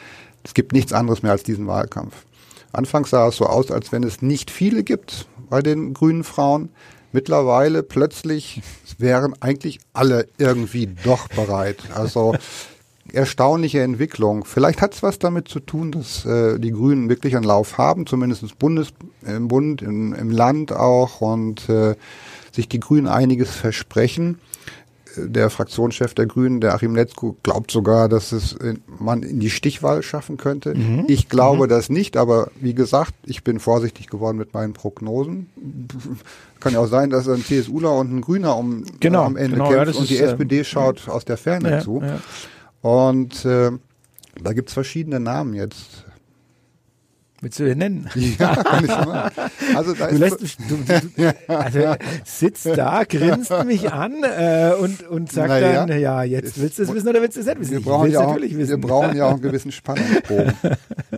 es 0.43 0.55
gibt 0.55 0.73
nichts 0.73 0.91
anderes 0.91 1.21
mehr 1.21 1.31
als 1.31 1.43
diesen 1.43 1.67
Wahlkampf. 1.67 2.25
Anfangs 2.73 3.09
sah 3.09 3.27
es 3.27 3.37
so 3.37 3.45
aus, 3.45 3.71
als 3.71 3.91
wenn 3.91 4.03
es 4.03 4.21
nicht 4.21 4.51
viele 4.51 4.83
gibt 4.83 5.27
bei 5.49 5.61
den 5.61 5.93
grünen 5.93 6.23
Frauen. 6.23 6.69
Mittlerweile 7.11 7.83
plötzlich 7.83 8.61
wären 8.97 9.33
eigentlich 9.41 9.79
alle 9.93 10.27
irgendwie 10.37 10.87
doch 11.03 11.27
bereit. 11.27 11.79
Also 11.93 12.35
erstaunliche 13.11 13.81
Entwicklung. 13.81 14.45
Vielleicht 14.45 14.81
hat 14.81 14.93
es 14.93 15.03
was 15.03 15.19
damit 15.19 15.47
zu 15.47 15.59
tun, 15.59 15.91
dass 15.91 16.25
äh, 16.25 16.59
die 16.59 16.71
Grünen 16.71 17.09
wirklich 17.09 17.35
einen 17.35 17.43
Lauf 17.43 17.77
haben, 17.77 18.05
zumindest 18.05 18.57
Bundes, 18.57 18.89
im 19.25 19.47
Bund, 19.47 19.81
im, 19.81 20.13
im 20.13 20.31
Land 20.31 20.71
auch 20.71 21.21
und 21.21 21.67
äh, 21.67 21.95
sich 22.51 22.69
die 22.69 22.79
Grünen 22.79 23.07
einiges 23.07 23.51
versprechen. 23.51 24.39
Der 25.17 25.49
Fraktionschef 25.49 26.13
der 26.13 26.25
Grünen, 26.25 26.61
der 26.61 26.73
Achim 26.73 26.95
Letzko, 26.95 27.35
glaubt 27.43 27.71
sogar, 27.71 28.09
dass 28.09 28.31
es 28.31 28.55
man 28.99 29.23
in 29.23 29.39
die 29.39 29.49
Stichwahl 29.49 30.03
schaffen 30.03 30.37
könnte. 30.37 30.75
Mhm. 30.75 31.05
Ich 31.07 31.29
glaube 31.29 31.65
mhm. 31.65 31.69
das 31.69 31.89
nicht, 31.89 32.17
aber 32.17 32.51
wie 32.59 32.73
gesagt, 32.73 33.13
ich 33.25 33.43
bin 33.43 33.59
vorsichtig 33.59 34.07
geworden 34.07 34.37
mit 34.37 34.53
meinen 34.53 34.73
Prognosen. 34.73 35.49
Kann 36.59 36.73
ja 36.73 36.79
auch 36.79 36.87
sein, 36.87 37.09
dass 37.09 37.27
ein 37.27 37.43
CSUler 37.43 37.95
und 37.95 38.13
ein 38.13 38.21
Grüner 38.21 38.55
um, 38.57 38.85
genau, 38.99 39.23
am 39.23 39.35
Ende 39.35 39.57
genau, 39.57 39.69
kämpft 39.69 39.95
ja, 39.95 39.99
und 39.99 40.09
die 40.09 40.15
ist, 40.15 40.21
SPD 40.21 40.63
schaut 40.63 41.07
äh, 41.07 41.11
aus 41.11 41.25
der 41.25 41.37
Ferne 41.37 41.71
ja, 41.71 41.79
zu. 41.79 42.01
Ja. 42.01 42.19
Und 42.81 43.45
äh, 43.45 43.71
da 44.41 44.53
gibt's 44.53 44.73
verschiedene 44.73 45.19
Namen 45.19 45.53
jetzt. 45.53 46.05
Willst 47.41 47.59
du 47.59 47.65
den 47.65 47.79
nennen? 47.79 48.09
Ja, 48.39 48.55
kann 48.55 48.85
ich 48.85 48.89
mal. 48.89 49.31
Also, 49.75 49.93
da 49.93 50.07
du 50.07 50.17
lässt 50.17 50.41
mich, 50.41 50.57
du, 50.57 50.77
du, 50.77 51.35
also 51.47 51.95
sitzt 52.23 52.65
da, 52.65 53.03
grinst 53.03 53.51
mich 53.65 53.91
an 53.91 54.23
äh, 54.23 54.73
und, 54.79 55.07
und 55.07 55.31
sagt 55.31 55.49
naja, 55.49 55.85
dann, 55.85 55.99
ja, 55.99 56.23
jetzt 56.23 56.61
willst 56.61 56.77
du 56.77 56.83
es 56.83 56.93
wissen 56.93 57.09
oder 57.09 57.21
willst 57.21 57.37
du 57.37 57.41
es 57.41 57.47
nicht 57.47 57.59
wissen? 57.59 57.71
Wir 57.71 57.81
brauchen, 57.81 58.11
ja 58.11 58.21
auch, 58.21 58.37
wir 58.37 58.77
brauchen 58.77 59.17
ja 59.17 59.25
auch 59.25 59.31
einen 59.31 59.41
gewissen 59.41 59.71
Spannungsbogen. 59.71 60.53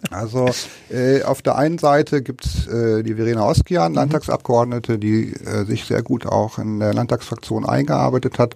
Also 0.10 0.48
äh, 0.92 1.24
auf 1.24 1.42
der 1.42 1.56
einen 1.56 1.80
Seite 1.80 2.22
gibt's 2.22 2.68
äh, 2.68 3.02
die 3.02 3.16
Verena 3.16 3.48
Oskian, 3.48 3.94
mhm. 3.94 3.96
Landtagsabgeordnete, 3.96 5.00
die 5.00 5.34
äh, 5.34 5.66
sich 5.66 5.86
sehr 5.86 6.04
gut 6.04 6.28
auch 6.28 6.60
in 6.60 6.80
der 6.80 6.94
Landtagsfraktion 6.94 7.66
eingearbeitet 7.66 8.38
hat 8.38 8.56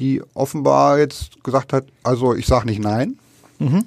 die 0.00 0.22
offenbar 0.34 0.98
jetzt 0.98 1.44
gesagt 1.44 1.72
hat, 1.72 1.84
also 2.02 2.34
ich 2.34 2.46
sage 2.46 2.66
nicht 2.66 2.80
nein. 2.80 3.18
Mhm. 3.58 3.84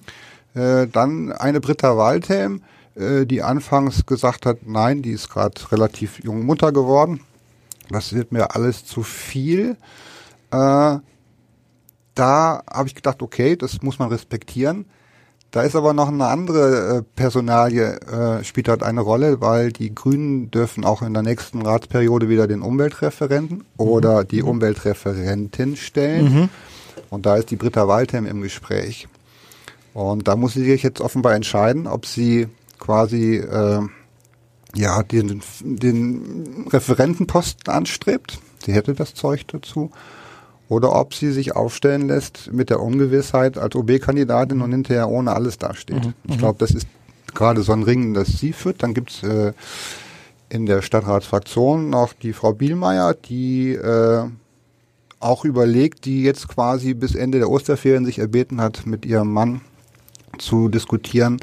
Äh, 0.54 0.88
dann 0.88 1.32
eine 1.32 1.60
Britta 1.60 1.98
Waldhelm, 1.98 2.62
äh, 2.96 3.26
die 3.26 3.42
anfangs 3.42 4.06
gesagt 4.06 4.46
hat, 4.46 4.60
nein, 4.66 5.02
die 5.02 5.12
ist 5.12 5.30
gerade 5.30 5.60
relativ 5.72 6.24
jung 6.24 6.46
Mutter 6.46 6.72
geworden. 6.72 7.22
Das 7.90 8.14
wird 8.14 8.32
mir 8.32 8.56
alles 8.56 8.86
zu 8.86 9.04
viel. 9.04 9.78
Äh, 10.52 11.00
da 12.16 12.64
habe 12.72 12.88
ich 12.88 12.96
gedacht, 12.96 13.22
okay, 13.22 13.56
das 13.56 13.82
muss 13.82 14.00
man 14.00 14.10
respektieren. 14.10 14.86
Da 15.54 15.62
ist 15.62 15.76
aber 15.76 15.94
noch 15.94 16.08
eine 16.08 16.26
andere 16.26 16.98
äh, 16.98 17.02
Personalie, 17.16 18.00
äh, 18.02 18.44
spielt 18.44 18.68
halt 18.68 18.82
eine 18.82 19.02
Rolle, 19.02 19.40
weil 19.40 19.72
die 19.72 19.94
Grünen 19.94 20.50
dürfen 20.50 20.84
auch 20.84 21.04
in 21.04 21.14
der 21.14 21.22
nächsten 21.22 21.62
Ratsperiode 21.62 22.28
wieder 22.28 22.48
den 22.48 22.64
Umweltreferenten 22.64 23.58
mhm. 23.58 23.64
oder 23.78 24.24
die 24.24 24.42
mhm. 24.42 24.48
Umweltreferentin 24.48 25.76
stellen. 25.76 26.34
Mhm. 26.34 26.50
Und 27.12 27.28
da 27.28 27.36
ist 27.36 27.52
die 27.52 27.56
Britta 27.56 27.88
Waldheim 27.88 28.26
im 28.26 28.42
Gespräch. 28.42 29.08
Und 29.94 30.28
da 30.28 30.36
muss 30.36 30.54
sie 30.54 30.66
sich 30.66 30.82
jetzt 30.82 31.02
offenbar 31.02 31.36
entscheiden, 31.36 31.86
ob 31.86 32.08
sie 32.08 32.48
quasi 32.84 33.38
äh, 33.38 33.82
ja 34.76 35.04
den, 35.04 35.42
den 35.62 36.68
Referentenposten 36.70 37.74
anstrebt. 37.74 38.40
Sie 38.66 38.74
hätte 38.74 38.94
das 38.94 39.14
Zeug 39.14 39.48
dazu 39.48 39.92
oder 40.68 40.94
ob 40.94 41.14
sie 41.14 41.32
sich 41.32 41.56
aufstellen 41.56 42.08
lässt 42.08 42.52
mit 42.52 42.70
der 42.70 42.82
Ungewissheit 42.82 43.58
als 43.58 43.76
OB-Kandidatin 43.76 44.62
und 44.62 44.72
hinterher 44.72 45.10
ohne 45.10 45.32
alles 45.32 45.58
dasteht. 45.58 46.06
Mhm. 46.06 46.14
Ich 46.28 46.38
glaube, 46.38 46.60
das 46.60 46.72
ist 46.72 46.88
gerade 47.34 47.62
so 47.64 47.74
ein 47.74 47.84
Ringen, 47.84 48.14
das 48.14 48.28
sie 48.40 48.54
führt. 48.54 48.84
Dann 48.84 48.94
gibt's 48.94 49.24
äh, 49.24 49.54
in 50.50 50.66
der 50.66 50.82
Stadtratsfraktion 50.82 51.90
noch 51.90 52.14
die 52.14 52.34
Frau 52.34 52.54
Bielmeier, 52.54 53.14
die 53.14 53.74
äh, 53.74 54.26
auch 55.20 55.46
überlegt, 55.46 56.06
die 56.06 56.24
jetzt 56.24 56.48
quasi 56.48 56.94
bis 56.94 57.16
Ende 57.16 57.40
der 57.40 57.50
Osterferien 57.50 58.06
sich 58.06 58.20
erbeten 58.20 58.60
hat, 58.60 58.86
mit 58.86 59.06
ihrem 59.06 59.32
Mann 59.32 59.62
zu 60.38 60.70
diskutieren, 60.70 61.40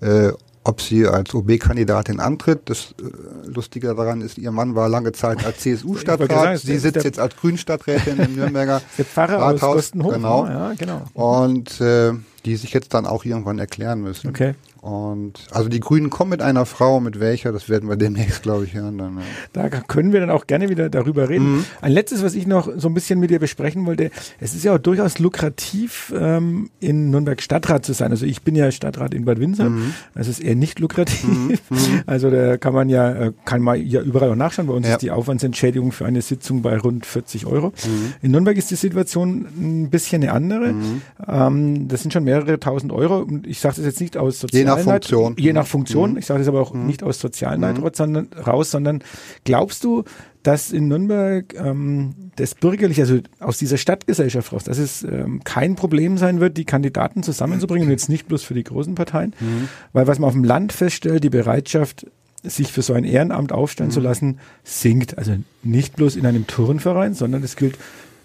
äh, 0.00 0.32
ob 0.64 0.80
sie 0.80 1.06
als 1.06 1.34
OB-Kandidatin 1.34 2.20
antritt. 2.20 2.62
Das 2.66 2.94
äh, 3.00 3.48
Lustige 3.48 3.94
daran 3.94 4.20
ist, 4.20 4.38
ihr 4.38 4.52
Mann 4.52 4.74
war 4.74 4.88
lange 4.88 5.12
Zeit 5.12 5.44
als 5.44 5.58
CSU-Stadtrat. 5.60 6.58
Sie 6.58 6.78
sitzt 6.78 7.04
jetzt 7.04 7.18
als 7.18 7.36
Grünstadträtin 7.36 8.18
im 8.18 8.36
Nürnberger 8.36 8.80
der 8.98 9.04
Pfarrer 9.04 9.38
Rathaus. 9.38 9.92
Aus 9.92 9.92
genau. 9.92 10.46
Ja, 10.46 10.72
genau. 10.76 11.02
Und 11.14 11.80
äh, 11.80 12.12
die 12.44 12.56
sich 12.56 12.72
jetzt 12.72 12.94
dann 12.94 13.06
auch 13.06 13.24
irgendwann 13.24 13.58
erklären 13.58 14.02
müssen. 14.02 14.28
Okay. 14.28 14.54
Und 14.82 15.34
also 15.52 15.68
die 15.68 15.80
Grünen 15.80 16.10
kommen 16.10 16.30
mit 16.30 16.42
einer 16.42 16.66
Frau, 16.66 17.00
mit 17.00 17.20
welcher, 17.20 17.52
das 17.52 17.68
werden 17.68 17.88
wir 17.88 17.96
demnächst, 17.96 18.42
glaube 18.42 18.64
ich, 18.64 18.74
hören. 18.74 18.98
Dann, 18.98 19.18
ja. 19.18 19.22
Da 19.52 19.68
können 19.68 20.12
wir 20.12 20.20
dann 20.20 20.30
auch 20.30 20.48
gerne 20.48 20.68
wieder 20.68 20.90
darüber 20.90 21.28
reden. 21.28 21.52
Mhm. 21.52 21.64
Ein 21.80 21.92
letztes, 21.92 22.24
was 22.24 22.34
ich 22.34 22.48
noch 22.48 22.68
so 22.76 22.88
ein 22.88 22.94
bisschen 22.94 23.20
mit 23.20 23.30
dir 23.30 23.38
besprechen 23.38 23.86
wollte, 23.86 24.10
es 24.40 24.54
ist 24.54 24.64
ja 24.64 24.74
auch 24.74 24.78
durchaus 24.78 25.20
lukrativ, 25.20 26.12
ähm, 26.16 26.70
in 26.80 27.10
Nürnberg 27.10 27.40
Stadtrat 27.40 27.86
zu 27.86 27.92
sein. 27.92 28.10
Also 28.10 28.26
ich 28.26 28.42
bin 28.42 28.56
ja 28.56 28.72
Stadtrat 28.72 29.14
in 29.14 29.24
Bad 29.24 29.38
Windsor. 29.38 29.70
Mhm. 29.70 29.94
Das 30.14 30.26
ist 30.26 30.40
eher 30.40 30.56
nicht 30.56 30.80
lukrativ. 30.80 31.22
Mhm. 31.24 31.58
mhm. 31.70 32.02
Also 32.06 32.30
da 32.30 32.56
kann 32.56 32.74
man 32.74 32.88
ja, 32.88 33.10
äh, 33.12 33.32
kann 33.44 33.62
man 33.62 33.86
ja 33.86 34.02
überall 34.02 34.30
auch 34.30 34.36
nachschauen. 34.36 34.66
Bei 34.66 34.74
uns 34.74 34.86
ja. 34.86 34.94
ist 34.94 35.02
die 35.02 35.10
Aufwandsentschädigung 35.12 35.92
für 35.92 36.04
eine 36.06 36.20
Sitzung 36.20 36.60
bei 36.62 36.76
rund 36.76 37.06
40 37.06 37.46
Euro. 37.46 37.68
Mhm. 37.68 38.14
In 38.20 38.30
Nürnberg 38.32 38.56
ist 38.56 38.70
die 38.70 38.76
Situation 38.76 39.46
ein 39.56 39.90
bisschen 39.90 40.22
eine 40.22 40.32
andere. 40.32 40.72
Mhm. 40.72 41.02
Ähm, 41.26 41.88
das 41.88 42.02
sind 42.02 42.12
schon 42.12 42.24
mehr 42.24 42.32
mehrere 42.32 42.58
tausend 42.58 42.92
Euro. 42.92 43.18
Und 43.18 43.46
ich 43.46 43.60
sage 43.60 43.76
das 43.76 43.84
jetzt 43.84 44.00
nicht 44.00 44.16
aus 44.16 44.40
sozialen 44.40 44.71
nach 44.76 44.84
Funktion. 44.84 45.34
Je 45.38 45.52
nach 45.52 45.66
Funktion. 45.66 46.12
Mhm. 46.12 46.18
Ich 46.18 46.26
sage 46.26 46.38
das 46.40 46.48
aber 46.48 46.60
auch 46.60 46.72
Mhm. 46.72 46.86
nicht 46.86 47.02
aus 47.02 47.18
sozialen 47.20 47.60
Neidrott, 47.60 47.96
sondern 47.96 48.28
raus, 48.46 48.70
sondern 48.70 49.02
glaubst 49.44 49.84
du, 49.84 50.04
dass 50.42 50.72
in 50.72 50.88
Nürnberg 50.88 51.54
ähm, 51.54 52.14
das 52.36 52.54
bürgerliche, 52.56 53.02
also 53.02 53.18
aus 53.38 53.58
dieser 53.58 53.76
Stadtgesellschaft 53.76 54.52
raus, 54.52 54.64
dass 54.64 54.78
es 54.78 55.04
ähm, 55.04 55.40
kein 55.44 55.76
Problem 55.76 56.18
sein 56.18 56.40
wird, 56.40 56.56
die 56.56 56.64
Kandidaten 56.64 57.22
zusammenzubringen 57.22 57.86
und 57.86 57.92
jetzt 57.92 58.08
nicht 58.08 58.26
bloß 58.26 58.42
für 58.42 58.54
die 58.54 58.64
großen 58.64 58.94
Parteien, 58.96 59.34
Mhm. 59.38 59.68
weil 59.92 60.06
was 60.08 60.18
man 60.18 60.26
auf 60.28 60.34
dem 60.34 60.42
Land 60.44 60.72
feststellt, 60.72 61.22
die 61.22 61.30
Bereitschaft, 61.30 62.06
sich 62.44 62.72
für 62.72 62.82
so 62.82 62.92
ein 62.92 63.04
Ehrenamt 63.04 63.52
aufstellen 63.52 63.90
Mhm. 63.90 63.94
zu 63.94 64.00
lassen, 64.00 64.38
sinkt. 64.64 65.16
Also 65.16 65.36
nicht 65.62 65.94
bloß 65.94 66.16
in 66.16 66.26
einem 66.26 66.48
Turnverein, 66.48 67.14
sondern 67.14 67.44
es 67.44 67.54
gilt 67.54 67.78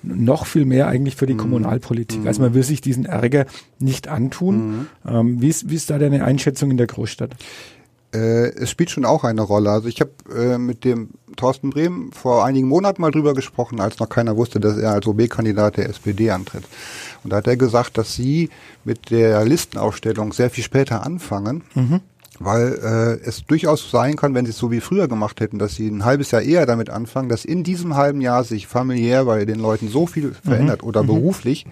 noch 0.04 0.46
viel 0.46 0.66
mehr 0.66 0.88
eigentlich 0.88 1.16
für 1.16 1.26
die 1.26 1.34
Mhm. 1.34 1.40
Kommunalpolitik. 1.40 2.26
Also 2.26 2.42
man 2.42 2.54
will 2.54 2.64
sich 2.64 2.82
diesen 2.82 3.06
Ärger 3.06 3.46
nicht 3.80 4.08
antun. 4.08 4.56
Mhm. 4.58 4.88
Ähm, 5.08 5.42
wie, 5.42 5.50
ist, 5.50 5.70
wie 5.70 5.76
ist 5.76 5.90
da 5.90 5.98
deine 5.98 6.24
Einschätzung 6.24 6.72
in 6.72 6.78
der 6.78 6.88
Großstadt? 6.88 7.36
Äh, 8.14 8.50
es 8.56 8.70
spielt 8.70 8.90
schon 8.90 9.04
auch 9.06 9.24
eine 9.26 9.42
Rolle. 9.42 9.70
Also 9.70 9.90
ich 9.90 10.00
habe 10.00 10.12
äh, 10.34 10.58
mit 10.58 10.86
dem 10.86 11.10
Thorsten 11.36 11.70
Brehm 11.72 12.12
vor 12.14 12.46
einigen 12.46 12.68
Monaten 12.68 13.02
mal 13.02 13.12
drüber 13.12 13.34
gesprochen, 13.34 13.80
als 13.82 14.00
noch 14.00 14.08
keiner 14.10 14.38
wusste, 14.38 14.60
dass 14.60 14.78
er 14.78 14.92
als 14.94 15.06
OB-Kandidat 15.08 15.78
der 15.78 15.90
SPD 15.90 16.32
antritt. 16.32 16.64
Und 17.24 17.32
da 17.34 17.38
hat 17.38 17.48
er 17.48 17.58
gesagt, 17.58 17.98
dass 17.98 18.14
sie 18.16 18.50
mit 18.86 19.12
der 19.12 19.44
Listenaufstellung 19.46 20.32
sehr 20.32 20.50
viel 20.50 20.64
später 20.64 21.06
anfangen, 21.06 21.64
weil 22.40 23.20
äh, 23.24 23.28
es 23.28 23.46
durchaus 23.46 23.90
sein 23.92 24.16
kann, 24.16 24.34
wenn 24.34 24.46
sie 24.46 24.52
es 24.52 24.58
so 24.58 24.72
wie 24.72 24.82
früher 24.82 25.08
gemacht 25.08 25.40
hätten, 25.40 25.60
dass 25.60 25.76
sie 25.76 25.88
ein 25.88 26.06
halbes 26.06 26.32
Jahr 26.32 26.42
eher 26.42 26.66
damit 26.66 26.90
anfangen, 26.90 27.30
dass 27.30 27.46
in 27.46 27.64
diesem 27.64 27.96
halben 27.96 28.22
Jahr 28.22 28.44
sich 28.44 28.68
familiär 28.68 29.26
bei 29.26 29.46
den 29.46 29.60
Leuten 29.60 29.90
so 29.90 30.08
viel 30.08 30.34
verändert 30.34 30.84
oder 30.84 31.04
beruflich, 31.04 31.66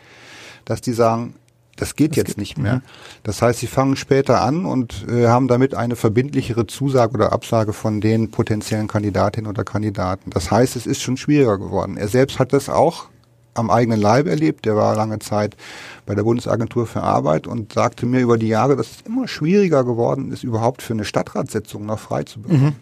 dass 0.65 0.81
die 0.81 0.93
sagen, 0.93 1.35
das 1.75 1.95
geht 1.95 2.15
jetzt 2.15 2.37
nicht 2.37 2.57
mehr. 2.57 2.81
Das 3.23 3.41
heißt, 3.41 3.59
sie 3.59 3.67
fangen 3.67 3.95
später 3.97 4.41
an 4.41 4.65
und 4.65 5.05
äh, 5.09 5.27
haben 5.27 5.47
damit 5.47 5.75
eine 5.75 5.95
verbindlichere 5.95 6.67
Zusage 6.67 7.15
oder 7.15 7.33
Absage 7.33 7.73
von 7.73 7.99
den 7.99 8.31
potenziellen 8.31 8.87
Kandidatinnen 8.87 9.49
oder 9.49 9.63
Kandidaten. 9.63 10.29
Das 10.29 10.51
heißt, 10.51 10.75
es 10.75 10.85
ist 10.85 11.01
schon 11.01 11.17
schwieriger 11.17 11.57
geworden. 11.57 11.97
Er 11.97 12.07
selbst 12.07 12.39
hat 12.39 12.53
das 12.53 12.69
auch 12.69 13.07
am 13.55 13.71
eigenen 13.71 13.99
Leib 13.99 14.27
erlebt. 14.27 14.65
Der 14.65 14.75
war 14.75 14.95
lange 14.95 15.19
Zeit 15.19 15.57
bei 16.05 16.13
der 16.13 16.23
Bundesagentur 16.23 16.85
für 16.85 17.01
Arbeit 17.01 17.47
und 17.47 17.73
sagte 17.73 18.05
mir 18.05 18.21
über 18.21 18.37
die 18.37 18.47
Jahre, 18.47 18.75
dass 18.75 18.91
es 18.91 19.01
immer 19.01 19.27
schwieriger 19.27 19.83
geworden 19.83 20.31
ist, 20.31 20.43
überhaupt 20.43 20.81
für 20.83 20.93
eine 20.93 21.05
Stadtratssitzung 21.05 21.85
noch 21.85 21.99
frei 21.99 22.23
zu 22.23 22.41
bekommen. 22.41 22.75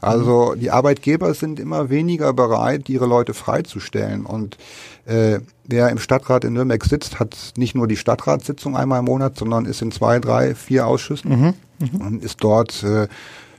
Also 0.00 0.54
die 0.54 0.70
Arbeitgeber 0.70 1.34
sind 1.34 1.58
immer 1.58 1.90
weniger 1.90 2.32
bereit, 2.32 2.88
ihre 2.88 3.06
Leute 3.06 3.34
freizustellen. 3.34 4.24
Und 4.24 4.56
äh, 5.06 5.40
wer 5.64 5.88
im 5.88 5.98
Stadtrat 5.98 6.44
in 6.44 6.52
Nürnberg 6.52 6.84
sitzt, 6.84 7.18
hat 7.18 7.36
nicht 7.56 7.74
nur 7.74 7.88
die 7.88 7.96
Stadtratssitzung 7.96 8.76
einmal 8.76 9.00
im 9.00 9.06
Monat, 9.06 9.36
sondern 9.36 9.64
ist 9.64 9.82
in 9.82 9.90
zwei, 9.90 10.20
drei, 10.20 10.54
vier 10.54 10.86
Ausschüssen 10.86 11.32
und 12.00 12.22
ist 12.22 12.44
dort 12.44 12.82
äh, 12.84 13.08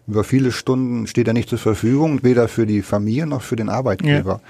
über 0.08 0.24
viele 0.24 0.52
Stunden 0.52 1.06
steht 1.06 1.28
er 1.28 1.34
nicht 1.34 1.50
zur 1.50 1.60
Verfügung, 1.60 2.24
weder 2.24 2.48
für 2.48 2.66
die 2.66 2.82
Familie 2.82 3.28
noch 3.28 3.44
für 3.44 3.56
den 3.56 3.70
Arbeitgeber. 3.70 4.42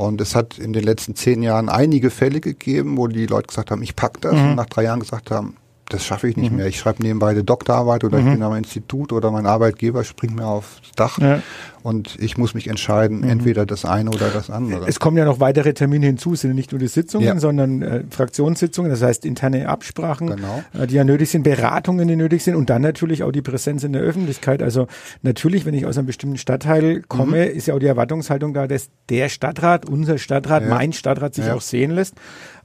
Und 0.00 0.18
es 0.22 0.34
hat 0.34 0.56
in 0.56 0.72
den 0.72 0.82
letzten 0.82 1.14
zehn 1.14 1.42
Jahren 1.42 1.68
einige 1.68 2.08
Fälle 2.08 2.40
gegeben, 2.40 2.96
wo 2.96 3.06
die 3.06 3.26
Leute 3.26 3.48
gesagt 3.48 3.70
haben, 3.70 3.82
ich 3.82 3.96
pack 3.96 4.18
das. 4.22 4.32
Und 4.32 4.54
nach 4.54 4.64
drei 4.64 4.84
Jahren 4.84 5.00
gesagt 5.00 5.30
haben, 5.30 5.56
das 5.90 6.04
schaffe 6.04 6.28
ich 6.28 6.36
nicht 6.36 6.52
mehr. 6.52 6.66
Ich 6.66 6.78
schreibe 6.78 7.02
nebenbei 7.02 7.30
eine 7.30 7.44
Doktorarbeit 7.44 8.04
oder 8.04 8.18
ich 8.18 8.24
bin 8.24 8.42
am 8.42 8.54
Institut 8.54 9.12
oder 9.12 9.30
mein 9.30 9.46
Arbeitgeber 9.46 10.04
springt 10.04 10.36
mir 10.36 10.46
aufs 10.46 10.80
Dach 10.96 11.18
Ja. 11.18 11.42
und 11.82 12.16
ich 12.18 12.38
muss 12.38 12.54
mich 12.54 12.68
entscheiden, 12.68 13.22
entweder 13.22 13.66
das 13.66 13.84
eine 13.84 14.10
oder 14.10 14.28
das 14.30 14.48
andere. 14.50 14.86
Es 14.88 14.98
kommen 15.00 15.16
ja 15.16 15.24
noch 15.24 15.40
weitere 15.40 15.74
Termine 15.74 16.06
hinzu, 16.06 16.32
es 16.34 16.40
sind 16.40 16.54
nicht 16.54 16.72
nur 16.72 16.78
die 16.78 16.88
Sitzungen, 16.88 17.26
Ja. 17.26 17.38
sondern 17.38 17.82
äh, 17.82 18.04
Fraktionssitzungen, 18.10 18.90
das 18.90 19.02
heißt 19.02 19.24
interne 19.26 19.68
Absprachen, 19.68 20.28
Genau. 20.28 20.62
äh, 20.78 20.86
die 20.86 20.94
ja 20.94 21.04
nötig 21.04 21.30
sind, 21.30 21.42
Beratungen, 21.42 22.08
die 22.08 22.16
nötig 22.16 22.42
sind 22.42 22.54
und 22.54 22.70
dann 22.70 22.82
natürlich 22.82 23.22
auch 23.22 23.32
die 23.32 23.42
Präsenz 23.42 23.84
in 23.84 23.92
der 23.92 24.02
Öffentlichkeit. 24.02 24.62
Also 24.62 24.86
natürlich, 25.22 25.66
wenn 25.66 25.74
ich 25.74 25.86
aus 25.86 25.98
einem 25.98 26.06
bestimmten 26.06 26.38
Stadtteil 26.38 27.02
komme, 27.08 27.46
ist 27.46 27.66
ja 27.66 27.74
auch 27.74 27.78
die 27.78 27.86
Erwartungshaltung 27.86 28.54
da, 28.54 28.66
dass 28.66 28.88
der 29.08 29.28
Stadtrat, 29.28 29.88
unser 29.88 30.18
Stadtrat, 30.18 30.62
Ja. 30.62 30.68
mein 30.68 30.92
Stadtrat 30.92 31.34
sich 31.34 31.50
auch 31.50 31.60
sehen 31.60 31.90
lässt. 31.90 32.14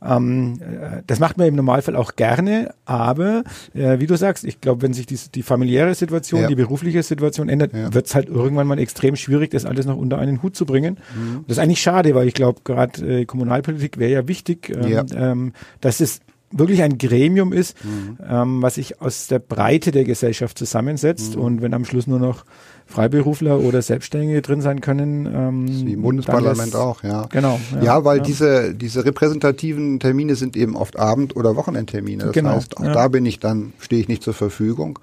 Ähm, 0.04 0.60
äh, 0.62 1.02
das 1.08 1.20
macht 1.20 1.38
man 1.38 1.48
im 1.48 1.56
Normalfall 1.56 1.96
auch 1.96 2.16
gerne, 2.16 2.74
aber 2.86 3.44
äh, 3.74 4.00
wie 4.00 4.08
du 4.08 4.16
sagst, 4.18 4.44
ich 4.44 4.62
glaube, 4.62 4.82
wenn 4.82 4.94
sich 4.94 5.06
die, 5.06 5.18
die 5.34 5.44
familiäre 5.44 5.94
Situation, 5.96 6.42
Ja. 6.42 6.48
die 6.48 6.56
berufliche 6.56 7.02
Situation 7.04 7.50
ändert, 7.50 7.74
Ja. 7.74 7.94
wird 7.94 8.08
es 8.08 8.16
halt 8.16 8.28
irgendwann 8.30 8.68
mal 8.68 8.80
extrem 8.80 9.16
schwierig, 9.16 9.52
das 9.52 9.66
alles 9.66 9.86
noch 9.86 9.98
unter 9.98 10.18
einen 10.18 10.42
Hut 10.44 10.56
zu 10.56 10.66
bringen. 10.66 10.98
Mhm. 11.16 11.46
Das 11.48 11.58
ist 11.58 11.64
eigentlich 11.64 11.82
schade, 11.82 12.14
weil 12.16 12.28
ich 12.28 12.34
glaube, 12.34 12.62
gerade 12.64 13.22
äh, 13.22 13.26
Kommunalpolitik 13.26 13.98
wäre 13.98 14.12
ja 14.12 14.28
wichtig, 14.28 14.70
ähm, 14.70 14.88
Ja. 14.92 15.06
ähm, 15.16 15.54
dass 15.82 16.00
es 16.00 16.20
wirklich 16.52 16.84
ein 16.84 16.98
Gremium 16.98 17.52
ist, 17.52 17.76
Mhm. 17.84 18.18
ähm, 18.30 18.62
was 18.62 18.76
sich 18.76 19.02
aus 19.02 19.28
der 19.28 19.40
Breite 19.40 19.92
der 19.92 20.04
Gesellschaft 20.06 20.58
zusammensetzt 20.58 21.36
Mhm. 21.36 21.42
und 21.42 21.62
wenn 21.62 21.74
am 21.74 21.84
Schluss 21.86 22.08
nur 22.08 22.20
noch 22.20 22.46
Freiberufler 22.88 23.60
oder 23.60 23.82
Selbstständige 23.82 24.42
drin 24.42 24.62
sein 24.62 24.80
können. 24.80 25.26
Ähm, 25.26 25.68
Wie 25.88 25.94
im 25.94 26.02
Bundesparlament 26.04 26.74
wär's- 26.74 26.76
auch, 26.76 27.04
ja. 27.04 27.26
Genau. 27.32 27.60
Ja, 27.82 28.06
weil 28.06 28.22
diese, 28.22 28.74
diese 28.76 29.04
repräsentativen 29.06 30.00
Termine 30.00 30.36
sind 30.36 30.56
eben 30.56 30.76
oft 30.76 30.98
Abend- 30.98 31.36
oder 31.36 31.56
Wochenendtermine. 31.56 32.26
Das 32.26 32.34
Genau, 32.34 32.52
heißt, 32.52 32.78
auch 32.78 32.84
ja. 32.84 32.94
da 32.94 33.08
bin 33.08 33.26
ich 33.26 33.40
dann, 33.40 33.74
stehe 33.80 34.02
ich 34.02 34.08
nicht 34.08 34.22
zur 34.24 34.34
Verfügung. 34.36 35.00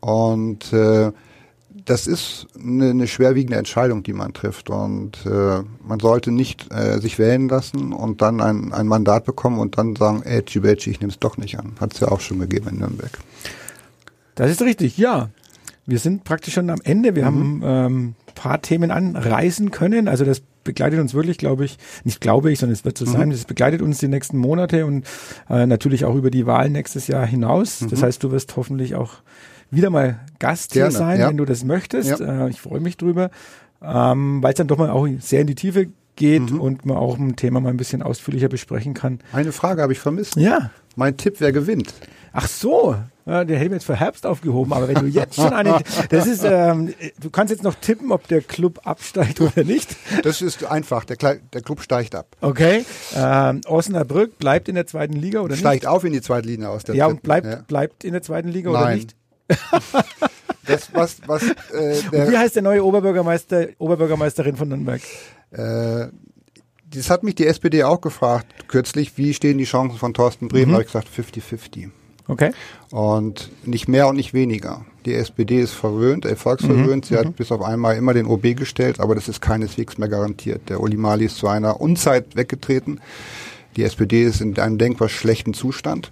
Und 0.00 0.72
äh, 0.72 1.12
das 1.84 2.06
ist 2.06 2.48
eine, 2.60 2.90
eine 2.90 3.06
schwerwiegende 3.06 3.56
Entscheidung, 3.56 4.02
die 4.02 4.12
man 4.12 4.32
trifft. 4.34 4.68
Und 4.68 5.24
äh, 5.24 5.62
man 5.86 6.00
sollte 6.00 6.32
nicht 6.32 6.72
äh, 6.74 6.98
sich 7.00 7.18
wählen 7.18 7.48
lassen 7.48 7.92
und 7.92 8.20
dann 8.20 8.40
ein, 8.40 8.72
ein 8.72 8.86
Mandat 8.88 9.24
bekommen 9.24 9.58
und 9.60 9.78
dann 9.78 9.94
sagen, 9.96 10.22
ey, 10.24 10.42
Tschibetschi, 10.44 10.90
ich 10.90 11.00
nehme 11.00 11.12
es 11.12 11.18
doch 11.20 11.36
nicht 11.38 11.58
an. 11.58 11.72
Hat 11.80 11.94
es 11.94 12.00
ja 12.00 12.08
auch 12.08 12.20
schon 12.20 12.40
gegeben 12.40 12.68
in 12.68 12.78
Nürnberg. 12.78 13.10
Das 14.34 14.50
ist 14.50 14.60
richtig, 14.62 14.98
ja. 14.98 15.30
Wir 15.86 15.98
sind 15.98 16.24
praktisch 16.24 16.54
schon 16.54 16.70
am 16.70 16.80
Ende. 16.84 17.16
Wir 17.16 17.24
haben 17.24 17.60
ähm, 17.64 18.14
paar 18.34 18.62
Themen 18.62 18.90
anreißen 18.90 19.70
können. 19.70 20.08
Also 20.08 20.24
das 20.24 20.42
begleitet 20.64 21.00
uns 21.00 21.14
wirklich, 21.14 21.38
glaube 21.38 21.64
ich, 21.64 21.78
nicht 22.04 22.20
glaube 22.20 22.52
ich, 22.52 22.60
sondern 22.60 22.74
es 22.74 22.84
wird 22.84 22.98
so 22.98 23.04
sein. 23.04 23.30
Das 23.30 23.44
begleitet 23.44 23.82
uns 23.82 23.98
die 23.98 24.08
nächsten 24.08 24.38
Monate 24.38 24.86
und 24.86 25.06
äh, 25.50 25.66
natürlich 25.66 26.04
auch 26.04 26.14
über 26.14 26.30
die 26.30 26.46
Wahl 26.46 26.70
nächstes 26.70 27.08
Jahr 27.08 27.26
hinaus. 27.26 27.84
Das 27.90 28.02
heißt, 28.02 28.22
du 28.22 28.30
wirst 28.30 28.56
hoffentlich 28.56 28.94
auch 28.94 29.14
wieder 29.70 29.90
mal 29.90 30.20
Gast 30.38 30.72
Gerne, 30.72 30.90
hier 30.90 30.98
sein, 30.98 31.20
ja. 31.20 31.28
wenn 31.28 31.36
du 31.36 31.44
das 31.44 31.64
möchtest. 31.64 32.20
Ja. 32.20 32.46
Äh, 32.46 32.50
ich 32.50 32.60
freue 32.60 32.80
mich 32.80 32.96
drüber, 32.96 33.30
ähm, 33.82 34.42
weil 34.42 34.52
es 34.52 34.56
dann 34.56 34.68
doch 34.68 34.78
mal 34.78 34.90
auch 34.90 35.08
sehr 35.18 35.40
in 35.40 35.46
die 35.46 35.54
Tiefe 35.54 35.88
geht 36.14 36.52
und 36.52 36.84
man 36.84 36.96
auch 36.96 37.18
ein 37.18 37.36
Thema 37.36 37.60
mal 37.60 37.70
ein 37.70 37.78
bisschen 37.78 38.02
ausführlicher 38.02 38.48
besprechen 38.48 38.94
kann. 38.94 39.20
Eine 39.32 39.50
Frage 39.50 39.82
habe 39.82 39.92
ich 39.92 39.98
vermisst. 39.98 40.36
Ja. 40.36 40.70
Mein 40.94 41.16
Tipp, 41.16 41.36
wer 41.38 41.52
gewinnt? 41.52 41.94
Ach 42.34 42.48
so, 42.48 42.96
ja, 43.26 43.44
den 43.44 43.56
hätten 43.58 43.70
wir 43.70 43.76
jetzt 43.76 43.84
für 43.84 43.96
Herbst 43.96 44.24
aufgehoben, 44.26 44.72
aber 44.72 44.88
wenn 44.88 44.94
du 44.96 45.06
jetzt 45.06 45.34
schon 45.36 45.52
eine, 45.52 45.80
das 46.08 46.26
ist, 46.26 46.44
ähm, 46.44 46.94
du 47.20 47.30
kannst 47.30 47.50
jetzt 47.50 47.62
noch 47.62 47.74
tippen, 47.74 48.10
ob 48.10 48.26
der 48.28 48.40
Club 48.40 48.80
absteigt 48.84 49.40
oder 49.40 49.64
nicht. 49.64 49.94
Das 50.24 50.40
ist 50.42 50.64
einfach. 50.64 51.04
Der, 51.04 51.16
Kle- 51.18 51.40
der 51.52 51.60
Club 51.62 51.80
steigt 51.82 52.14
ab. 52.14 52.26
Okay, 52.40 52.84
ähm, 53.14 53.60
Osnabrück 53.66 54.38
bleibt 54.38 54.68
in 54.68 54.74
der 54.74 54.86
zweiten 54.86 55.12
Liga 55.14 55.40
oder 55.40 55.56
Steigt 55.56 55.86
auf 55.86 56.04
in 56.04 56.12
die 56.14 56.22
zweite 56.22 56.48
Linie 56.48 56.70
aus 56.70 56.84
der 56.84 56.94
nicht? 56.94 57.00
Ja, 57.00 57.06
und 57.06 57.22
bleibt, 57.22 57.46
Ja. 57.46 57.56
bleibt 57.68 58.02
in 58.04 58.12
der 58.12 58.22
zweiten 58.22 58.48
Liga 58.48 58.70
oder 58.70 58.80
Nein. 58.80 58.96
nicht? 58.98 59.16
Das, 60.64 60.94
was, 60.94 61.16
was, 61.26 61.42
äh, 61.42 61.46
Und 62.04 62.12
wie 62.12 62.30
der, 62.30 62.38
heißt 62.38 62.54
der 62.54 62.62
neue 62.62 62.84
Oberbürgermeister, 62.84 63.66
Oberbürgermeisterin 63.78 64.54
von 64.56 64.68
Nürnberg? 64.68 65.02
äh, 65.50 66.06
das 66.94 67.10
hat 67.10 67.24
mich 67.24 67.34
die 67.34 67.46
SPD 67.46 67.82
auch 67.84 68.00
gefragt 68.00 68.68
kürzlich, 68.68 69.16
wie 69.18 69.34
stehen 69.34 69.58
die 69.58 69.64
Chancen 69.64 69.98
von 69.98 70.14
Thorsten 70.14 70.46
Brehm? 70.48 70.68
Da 70.68 70.74
habe 70.74 70.82
ich 70.84 70.88
gesagt 70.92 71.08
50-50. 71.08 71.90
Okay. 72.28 72.52
Und 72.90 73.50
nicht 73.64 73.88
mehr 73.88 74.08
und 74.08 74.16
nicht 74.16 74.34
weniger. 74.34 74.84
Die 75.04 75.14
SPD 75.14 75.60
ist 75.60 75.72
verwöhnt, 75.72 76.24
erfolgsverwöhnt. 76.24 77.06
Sie 77.06 77.16
hat 77.16 77.34
bis 77.36 77.50
auf 77.50 77.62
einmal 77.62 77.96
immer 77.96 78.14
den 78.14 78.26
OB 78.26 78.56
gestellt, 78.56 79.00
aber 79.00 79.14
das 79.14 79.28
ist 79.28 79.40
keineswegs 79.40 79.98
mehr 79.98 80.08
garantiert. 80.08 80.68
Der 80.68 80.80
Uli 80.80 80.96
Mali 80.96 81.24
ist 81.24 81.36
zu 81.36 81.48
einer 81.48 81.80
Unzeit 81.80 82.36
weggetreten. 82.36 83.00
Die 83.76 83.82
SPD 83.82 84.24
ist 84.24 84.40
in 84.40 84.58
einem 84.58 84.78
denkbar 84.78 85.08
schlechten 85.08 85.54
Zustand. 85.54 86.10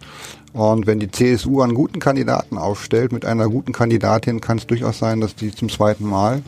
Und 0.52 0.86
wenn 0.86 0.98
die 0.98 1.10
CSU 1.10 1.60
einen 1.60 1.74
guten 1.74 2.00
Kandidaten 2.00 2.58
aufstellt, 2.58 3.12
mit 3.12 3.24
einer 3.24 3.48
guten 3.48 3.72
Kandidatin, 3.72 4.40
kann 4.40 4.58
es 4.58 4.66
durchaus 4.66 4.98
sein, 4.98 5.20
dass 5.20 5.36
die 5.36 5.54
zum 5.54 5.68
zweiten 5.68 6.04
Mal 6.04 6.42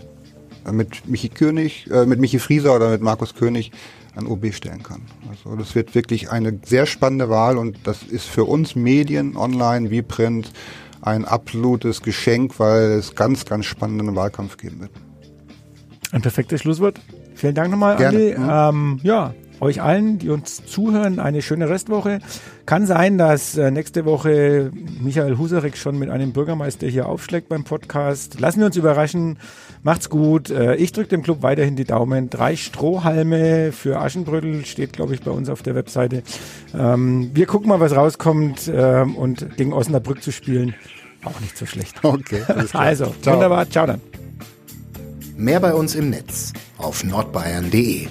mit 0.70 1.08
Michi 1.08 1.28
König, 1.28 1.88
äh, 1.90 2.06
mit 2.06 2.20
Michi 2.20 2.38
Frieser 2.38 2.74
oder 2.74 2.90
mit 2.90 3.02
Markus 3.02 3.34
König 3.34 3.72
an 4.14 4.26
OB 4.26 4.52
stellen 4.52 4.82
kann. 4.82 5.02
Also 5.28 5.56
das 5.56 5.74
wird 5.74 5.94
wirklich 5.94 6.30
eine 6.30 6.58
sehr 6.64 6.86
spannende 6.86 7.28
Wahl 7.28 7.56
und 7.58 7.78
das 7.84 8.02
ist 8.02 8.26
für 8.26 8.44
uns 8.44 8.74
Medien, 8.74 9.36
online 9.36 9.90
wie 9.90 10.02
Print, 10.02 10.52
ein 11.00 11.24
absolutes 11.24 12.02
Geschenk, 12.02 12.58
weil 12.58 12.92
es 12.92 13.14
ganz, 13.14 13.44
ganz 13.44 13.66
spannenden 13.66 14.14
Wahlkampf 14.14 14.56
geben 14.56 14.80
wird. 14.80 14.90
Ein 16.12 16.22
perfektes 16.22 16.60
Schlusswort. 16.60 17.00
Vielen 17.34 17.54
Dank 17.54 17.70
nochmal, 17.70 17.96
Gerne. 17.96 18.18
Andi. 18.18 18.38
Mhm. 18.38 18.50
Ähm, 18.50 19.00
ja, 19.02 19.34
euch 19.62 19.80
allen, 19.80 20.18
die 20.18 20.28
uns 20.28 20.66
zuhören, 20.66 21.20
eine 21.20 21.40
schöne 21.40 21.68
Restwoche. 21.68 22.18
Kann 22.66 22.84
sein, 22.84 23.16
dass 23.16 23.56
äh, 23.56 23.70
nächste 23.70 24.04
Woche 24.04 24.72
Michael 25.00 25.38
Husarek 25.38 25.76
schon 25.76 25.98
mit 25.98 26.10
einem 26.10 26.32
Bürgermeister 26.32 26.88
hier 26.88 27.06
aufschlägt 27.06 27.48
beim 27.48 27.62
Podcast. 27.62 28.40
Lassen 28.40 28.58
wir 28.58 28.66
uns 28.66 28.76
überraschen. 28.76 29.38
Macht's 29.84 30.10
gut. 30.10 30.50
Äh, 30.50 30.74
ich 30.76 30.92
drücke 30.92 31.08
dem 31.08 31.22
Club 31.22 31.42
weiterhin 31.42 31.76
die 31.76 31.84
Daumen. 31.84 32.28
Drei 32.28 32.56
Strohhalme 32.56 33.70
für 33.70 34.00
Aschenbrödel 34.00 34.66
steht, 34.66 34.92
glaube 34.92 35.14
ich, 35.14 35.22
bei 35.22 35.30
uns 35.30 35.48
auf 35.48 35.62
der 35.62 35.76
Webseite. 35.76 36.24
Ähm, 36.76 37.30
wir 37.32 37.46
gucken 37.46 37.68
mal, 37.68 37.80
was 37.80 37.94
rauskommt. 37.94 38.70
Ähm, 38.72 39.14
und 39.14 39.56
gegen 39.56 39.72
Osnabrück 39.72 40.22
zu 40.22 40.32
spielen, 40.32 40.74
auch 41.24 41.38
nicht 41.40 41.56
so 41.56 41.66
schlecht. 41.66 42.00
Okay. 42.02 42.42
Also, 42.72 43.14
Ciao. 43.22 43.36
wunderbar. 43.36 43.70
Ciao 43.70 43.86
dann. 43.86 44.00
Mehr 45.36 45.60
bei 45.60 45.72
uns 45.72 45.94
im 45.94 46.10
Netz 46.10 46.52
auf 46.78 47.04
nordbayern.de. 47.04 48.08